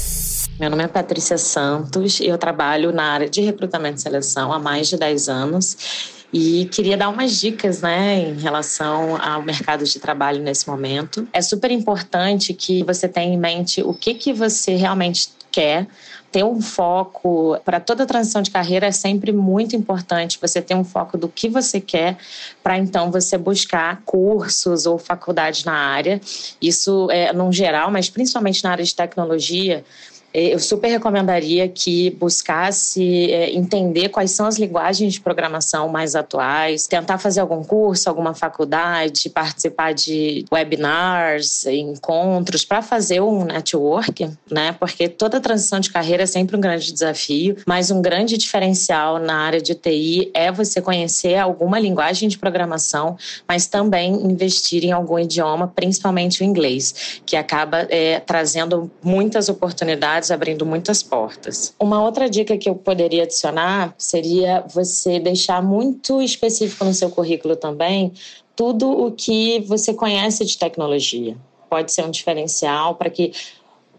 Meu 0.58 0.68
nome 0.68 0.84
é 0.84 0.88
Patrícia 0.88 1.38
Santos 1.38 2.20
e 2.20 2.26
eu 2.26 2.36
trabalho 2.36 2.92
na 2.92 3.04
área 3.04 3.30
de 3.30 3.40
recrutamento 3.40 3.98
e 3.98 4.02
seleção 4.02 4.52
há 4.52 4.58
mais 4.58 4.88
de 4.88 4.96
10 4.98 5.28
anos. 5.28 6.19
E 6.32 6.66
queria 6.66 6.96
dar 6.96 7.08
umas 7.08 7.40
dicas, 7.40 7.80
né, 7.80 8.28
em 8.28 8.38
relação 8.38 9.20
ao 9.20 9.42
mercado 9.42 9.84
de 9.84 9.98
trabalho 9.98 10.42
nesse 10.42 10.68
momento. 10.68 11.26
É 11.32 11.42
super 11.42 11.70
importante 11.70 12.54
que 12.54 12.84
você 12.84 13.08
tenha 13.08 13.34
em 13.34 13.38
mente 13.38 13.82
o 13.82 13.92
que, 13.92 14.14
que 14.14 14.32
você 14.32 14.76
realmente 14.76 15.30
quer, 15.50 15.88
ter 16.30 16.44
um 16.44 16.60
foco 16.60 17.58
para 17.64 17.80
toda 17.80 18.06
transição 18.06 18.40
de 18.40 18.50
carreira 18.50 18.86
é 18.86 18.92
sempre 18.92 19.32
muito 19.32 19.74
importante 19.74 20.38
você 20.40 20.62
ter 20.62 20.74
um 20.74 20.84
foco 20.84 21.18
do 21.18 21.28
que 21.28 21.48
você 21.48 21.80
quer 21.80 22.16
para 22.62 22.78
então 22.78 23.10
você 23.10 23.36
buscar 23.36 24.00
cursos 24.04 24.86
ou 24.86 24.96
faculdades 24.96 25.64
na 25.64 25.72
área. 25.72 26.20
Isso 26.62 27.10
é 27.10 27.32
no 27.32 27.52
geral, 27.52 27.90
mas 27.90 28.08
principalmente 28.08 28.62
na 28.62 28.70
área 28.70 28.84
de 28.84 28.94
tecnologia, 28.94 29.84
eu 30.32 30.58
super 30.60 30.88
recomendaria 30.88 31.68
que 31.68 32.10
buscasse 32.10 33.30
é, 33.32 33.52
entender 33.52 34.08
quais 34.10 34.30
são 34.30 34.46
as 34.46 34.58
linguagens 34.58 35.14
de 35.14 35.20
programação 35.20 35.88
mais 35.88 36.14
atuais, 36.14 36.86
tentar 36.86 37.18
fazer 37.18 37.40
algum 37.40 37.64
curso, 37.64 38.08
alguma 38.08 38.32
faculdade, 38.32 39.28
participar 39.28 39.92
de 39.92 40.44
webinars, 40.52 41.66
encontros, 41.66 42.64
para 42.64 42.80
fazer 42.80 43.20
um 43.20 43.44
network, 43.44 44.30
né? 44.50 44.72
Porque 44.78 45.08
toda 45.08 45.40
transição 45.40 45.80
de 45.80 45.90
carreira 45.90 46.22
é 46.22 46.26
sempre 46.26 46.56
um 46.56 46.60
grande 46.60 46.92
desafio, 46.92 47.56
mas 47.66 47.90
um 47.90 48.00
grande 48.00 48.36
diferencial 48.36 49.18
na 49.18 49.34
área 49.34 49.60
de 49.60 49.74
TI 49.74 50.30
é 50.32 50.52
você 50.52 50.80
conhecer 50.80 51.36
alguma 51.36 51.78
linguagem 51.78 52.28
de 52.28 52.38
programação, 52.38 53.16
mas 53.48 53.66
também 53.66 54.14
investir 54.14 54.84
em 54.84 54.92
algum 54.92 55.18
idioma, 55.18 55.66
principalmente 55.66 56.42
o 56.42 56.44
inglês, 56.44 57.20
que 57.26 57.36
acaba 57.36 57.86
é, 57.90 58.20
trazendo 58.20 58.90
muitas 59.02 59.48
oportunidades 59.48 60.19
abrindo 60.28 60.66
muitas 60.66 61.04
portas. 61.04 61.72
Uma 61.78 62.02
outra 62.02 62.28
dica 62.28 62.58
que 62.58 62.68
eu 62.68 62.74
poderia 62.74 63.22
adicionar 63.22 63.94
seria 63.96 64.64
você 64.68 65.20
deixar 65.20 65.62
muito 65.62 66.20
específico 66.20 66.84
no 66.84 66.92
seu 66.92 67.10
currículo 67.10 67.54
também 67.54 68.12
tudo 68.56 68.90
o 68.90 69.12
que 69.12 69.60
você 69.60 69.94
conhece 69.94 70.44
de 70.44 70.58
tecnologia. 70.58 71.36
Pode 71.70 71.92
ser 71.92 72.04
um 72.04 72.10
diferencial 72.10 72.96
para 72.96 73.08
que 73.08 73.32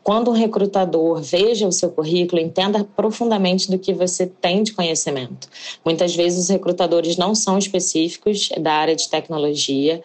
quando 0.03 0.31
um 0.31 0.34
recrutador 0.34 1.21
veja 1.21 1.67
o 1.67 1.71
seu 1.71 1.89
currículo, 1.89 2.41
entenda 2.41 2.84
profundamente 2.84 3.69
do 3.69 3.77
que 3.77 3.93
você 3.93 4.25
tem 4.25 4.63
de 4.63 4.73
conhecimento. 4.73 5.47
Muitas 5.86 6.15
vezes 6.15 6.43
os 6.43 6.49
recrutadores 6.49 7.17
não 7.17 7.36
são 7.36 7.57
específicos 7.57 8.49
da 8.60 8.73
área 8.73 8.95
de 8.95 9.10
tecnologia 9.10 10.03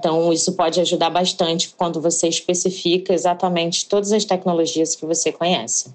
então, 0.00 0.32
isso 0.32 0.54
pode 0.54 0.80
ajudar 0.80 1.10
bastante 1.10 1.74
quando 1.76 2.00
você 2.00 2.26
especifica 2.26 3.12
exatamente 3.12 3.84
todas 3.84 4.12
as 4.12 4.24
tecnologias 4.24 4.96
que 4.96 5.04
você 5.04 5.30
conhece. 5.30 5.92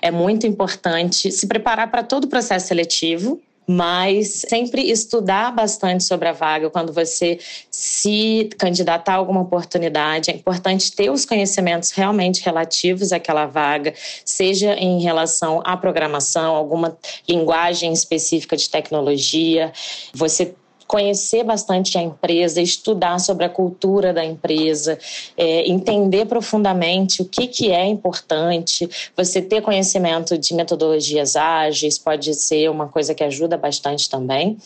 É 0.00 0.12
muito 0.12 0.46
importante 0.46 1.32
se 1.32 1.46
preparar 1.48 1.90
para 1.90 2.04
todo 2.04 2.24
o 2.24 2.28
processo 2.28 2.68
seletivo, 2.68 3.40
mas 3.66 4.44
sempre 4.48 4.90
estudar 4.90 5.50
bastante 5.52 6.04
sobre 6.04 6.28
a 6.28 6.32
vaga 6.32 6.70
quando 6.70 6.92
você 6.92 7.38
se 7.70 8.48
candidatar 8.58 9.14
a 9.14 9.16
alguma 9.16 9.40
oportunidade. 9.40 10.30
É 10.30 10.34
importante 10.34 10.92
ter 10.92 11.10
os 11.10 11.24
conhecimentos 11.24 11.90
realmente 11.90 12.44
relativos 12.44 13.12
àquela 13.12 13.46
vaga, 13.46 13.92
seja 14.24 14.74
em 14.74 15.00
relação 15.00 15.62
à 15.64 15.76
programação, 15.76 16.54
alguma 16.54 16.96
linguagem 17.28 17.92
específica 17.92 18.56
de 18.56 18.70
tecnologia. 18.70 19.72
Você 20.14 20.54
conhecer 20.92 21.42
bastante 21.42 21.96
a 21.96 22.02
empresa, 22.02 22.60
estudar 22.60 23.18
sobre 23.18 23.46
a 23.46 23.48
cultura 23.48 24.12
da 24.12 24.22
empresa, 24.22 24.98
é, 25.38 25.66
entender 25.66 26.26
profundamente 26.26 27.22
o 27.22 27.24
que, 27.24 27.46
que 27.46 27.72
é 27.72 27.86
importante, 27.86 28.86
você 29.16 29.40
ter 29.40 29.62
conhecimento 29.62 30.36
de 30.36 30.52
metodologias 30.52 31.34
ágeis 31.34 31.96
pode 31.98 32.34
ser 32.34 32.70
uma 32.70 32.88
coisa 32.88 33.14
que 33.14 33.24
ajuda 33.24 33.56
bastante 33.56 34.10
também, 34.10 34.58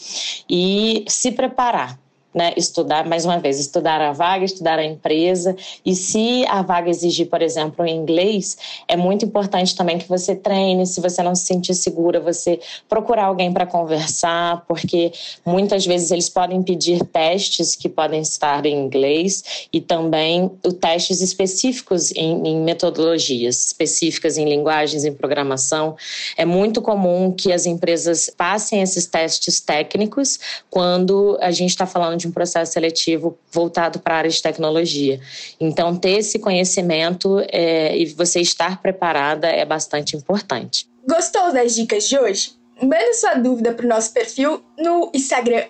e 0.51 1.05
se 1.07 1.31
preparar 1.31 1.97
né, 2.37 2.53
estudar, 2.55 3.07
mais 3.07 3.25
uma 3.25 3.39
vez, 3.39 3.59
estudar 3.59 3.99
a 4.03 4.13
vaga, 4.13 4.45
estudar 4.45 4.79
a 4.79 4.85
empresa. 4.85 5.57
E 5.83 5.95
se 5.95 6.45
a 6.49 6.61
vaga 6.61 6.91
exigir, 6.91 7.31
por 7.31 7.41
exemplo, 7.41 7.87
inglês, 7.87 8.59
é 8.87 8.95
muito 8.95 9.25
importante 9.25 9.75
também 9.75 9.97
que 9.97 10.07
você 10.07 10.37
treine. 10.37 10.87
Se 10.87 11.01
você 11.01 11.23
não 11.23 11.35
se 11.35 11.47
sentir 11.47 11.75
segura, 11.75 12.21
você 12.21 12.61
procurar 12.91 13.25
alguém 13.25 13.51
para 13.51 13.65
conversar, 13.65 14.67
porque 14.69 15.13
muitas 15.47 15.87
vezes 15.87 16.11
eles 16.11 16.29
podem 16.29 16.63
pedir 16.63 17.03
testes 17.07 17.75
que 17.75 17.89
podem 17.89 18.21
estar 18.21 18.67
em 18.67 18.85
inglês 18.85 19.67
e 19.73 19.81
também 19.81 20.51
testes 20.79 21.23
específicos 21.23 22.13
em, 22.13 22.47
em 22.49 22.61
metodologias 22.61 23.65
específicas 23.65 24.37
em 24.37 24.47
linguagens, 24.47 25.07
em 25.07 25.13
programação. 25.15 25.97
É 26.37 26.45
muito 26.45 26.83
comum 26.83 27.33
que 27.33 27.51
as 27.51 27.65
empresas 27.65 28.29
passem 28.37 28.83
esses 28.83 29.07
testes 29.07 29.59
técnicos 29.59 30.39
quando 30.69 31.39
a 31.41 31.51
gente 31.51 31.71
está 31.71 31.87
falando 31.87 32.19
de 32.19 32.26
de 32.27 32.31
um 32.31 32.33
processo 32.33 32.73
seletivo 32.73 33.39
voltado 33.51 33.99
para 33.99 34.15
a 34.15 34.19
área 34.19 34.31
de 34.31 34.43
tecnologia. 34.43 35.21
Então, 35.61 35.97
ter 35.97 36.19
esse 36.19 36.39
conhecimento 36.39 37.43
é, 37.51 37.97
e 37.97 38.07
você 38.07 38.41
estar 38.41 38.83
preparada 38.83 39.47
é 39.47 39.65
bastante 39.65 40.17
importante. 40.17 40.89
Gostou 41.09 41.53
das 41.53 41.75
dicas 41.75 42.09
de 42.09 42.19
hoje? 42.19 42.53
Manda 42.83 43.15
sua 43.15 43.35
dúvida 43.35 43.73
para 43.73 43.87
o 43.87 43.89
nosso 43.89 44.13
perfil 44.13 44.63
no 44.79 45.11
Instagram, 45.15 45.65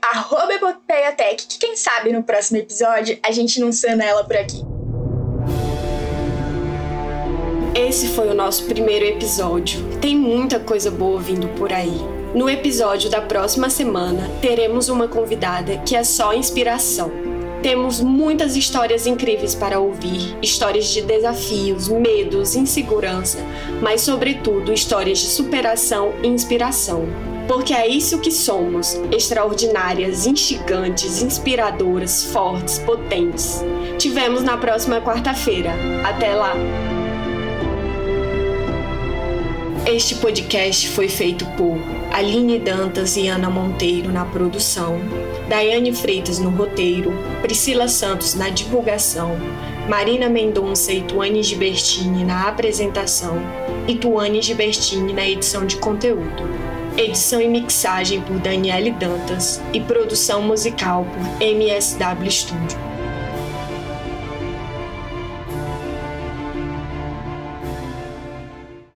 epopeiatech, 0.50 1.46
que 1.46 1.58
quem 1.58 1.76
sabe 1.76 2.12
no 2.12 2.24
próximo 2.24 2.58
episódio 2.58 3.16
a 3.22 3.30
gente 3.30 3.60
não 3.60 3.70
sana 3.70 4.04
ela 4.04 4.24
por 4.24 4.36
aqui. 4.36 4.60
Esse 7.76 8.08
foi 8.08 8.28
o 8.28 8.34
nosso 8.34 8.64
primeiro 8.64 9.04
episódio. 9.04 9.78
Tem 10.00 10.16
muita 10.16 10.58
coisa 10.58 10.90
boa 10.90 11.20
vindo 11.20 11.46
por 11.56 11.72
aí. 11.72 12.15
No 12.34 12.50
episódio 12.50 13.08
da 13.08 13.20
próxima 13.20 13.70
semana, 13.70 14.30
teremos 14.40 14.88
uma 14.88 15.08
convidada 15.08 15.78
que 15.78 15.96
é 15.96 16.04
só 16.04 16.34
inspiração. 16.34 17.10
Temos 17.62 18.00
muitas 18.00 18.54
histórias 18.56 19.06
incríveis 19.06 19.54
para 19.54 19.80
ouvir, 19.80 20.36
histórias 20.42 20.86
de 20.86 21.02
desafios, 21.02 21.88
medos, 21.88 22.54
insegurança, 22.54 23.38
mas, 23.80 24.02
sobretudo, 24.02 24.72
histórias 24.72 25.18
de 25.18 25.26
superação 25.26 26.12
e 26.22 26.28
inspiração. 26.28 27.08
Porque 27.48 27.72
é 27.72 27.88
isso 27.88 28.20
que 28.20 28.30
somos: 28.30 28.94
extraordinárias, 29.10 30.26
instigantes, 30.26 31.22
inspiradoras, 31.22 32.24
fortes, 32.24 32.78
potentes. 32.80 33.64
Tivemos 33.98 34.42
na 34.42 34.56
próxima 34.56 35.00
quarta-feira. 35.00 35.72
Até 36.04 36.34
lá! 36.34 36.52
Este 39.86 40.16
podcast 40.16 40.88
foi 40.88 41.08
feito 41.08 41.46
por 41.56 41.78
Aline 42.12 42.58
Dantas 42.58 43.16
e 43.16 43.28
Ana 43.28 43.48
Monteiro 43.48 44.10
na 44.10 44.24
produção, 44.24 44.98
Daiane 45.48 45.94
Freitas 45.94 46.40
no 46.40 46.50
roteiro, 46.50 47.12
Priscila 47.40 47.86
Santos 47.86 48.34
na 48.34 48.48
divulgação, 48.48 49.36
Marina 49.88 50.28
Mendonça 50.28 50.92
e 50.92 51.02
Tuane 51.02 51.40
Gibertini 51.40 52.24
na 52.24 52.48
apresentação 52.48 53.40
e 53.86 53.94
Tuane 53.94 54.42
Gibertini 54.42 55.12
na 55.12 55.24
edição 55.24 55.64
de 55.64 55.76
conteúdo. 55.76 56.42
Edição 56.96 57.40
e 57.40 57.46
mixagem 57.46 58.20
por 58.22 58.40
Daniele 58.40 58.90
Dantas 58.90 59.62
e 59.72 59.80
produção 59.80 60.42
musical 60.42 61.04
por 61.04 61.40
MSW 61.40 62.28
Studio. 62.28 62.95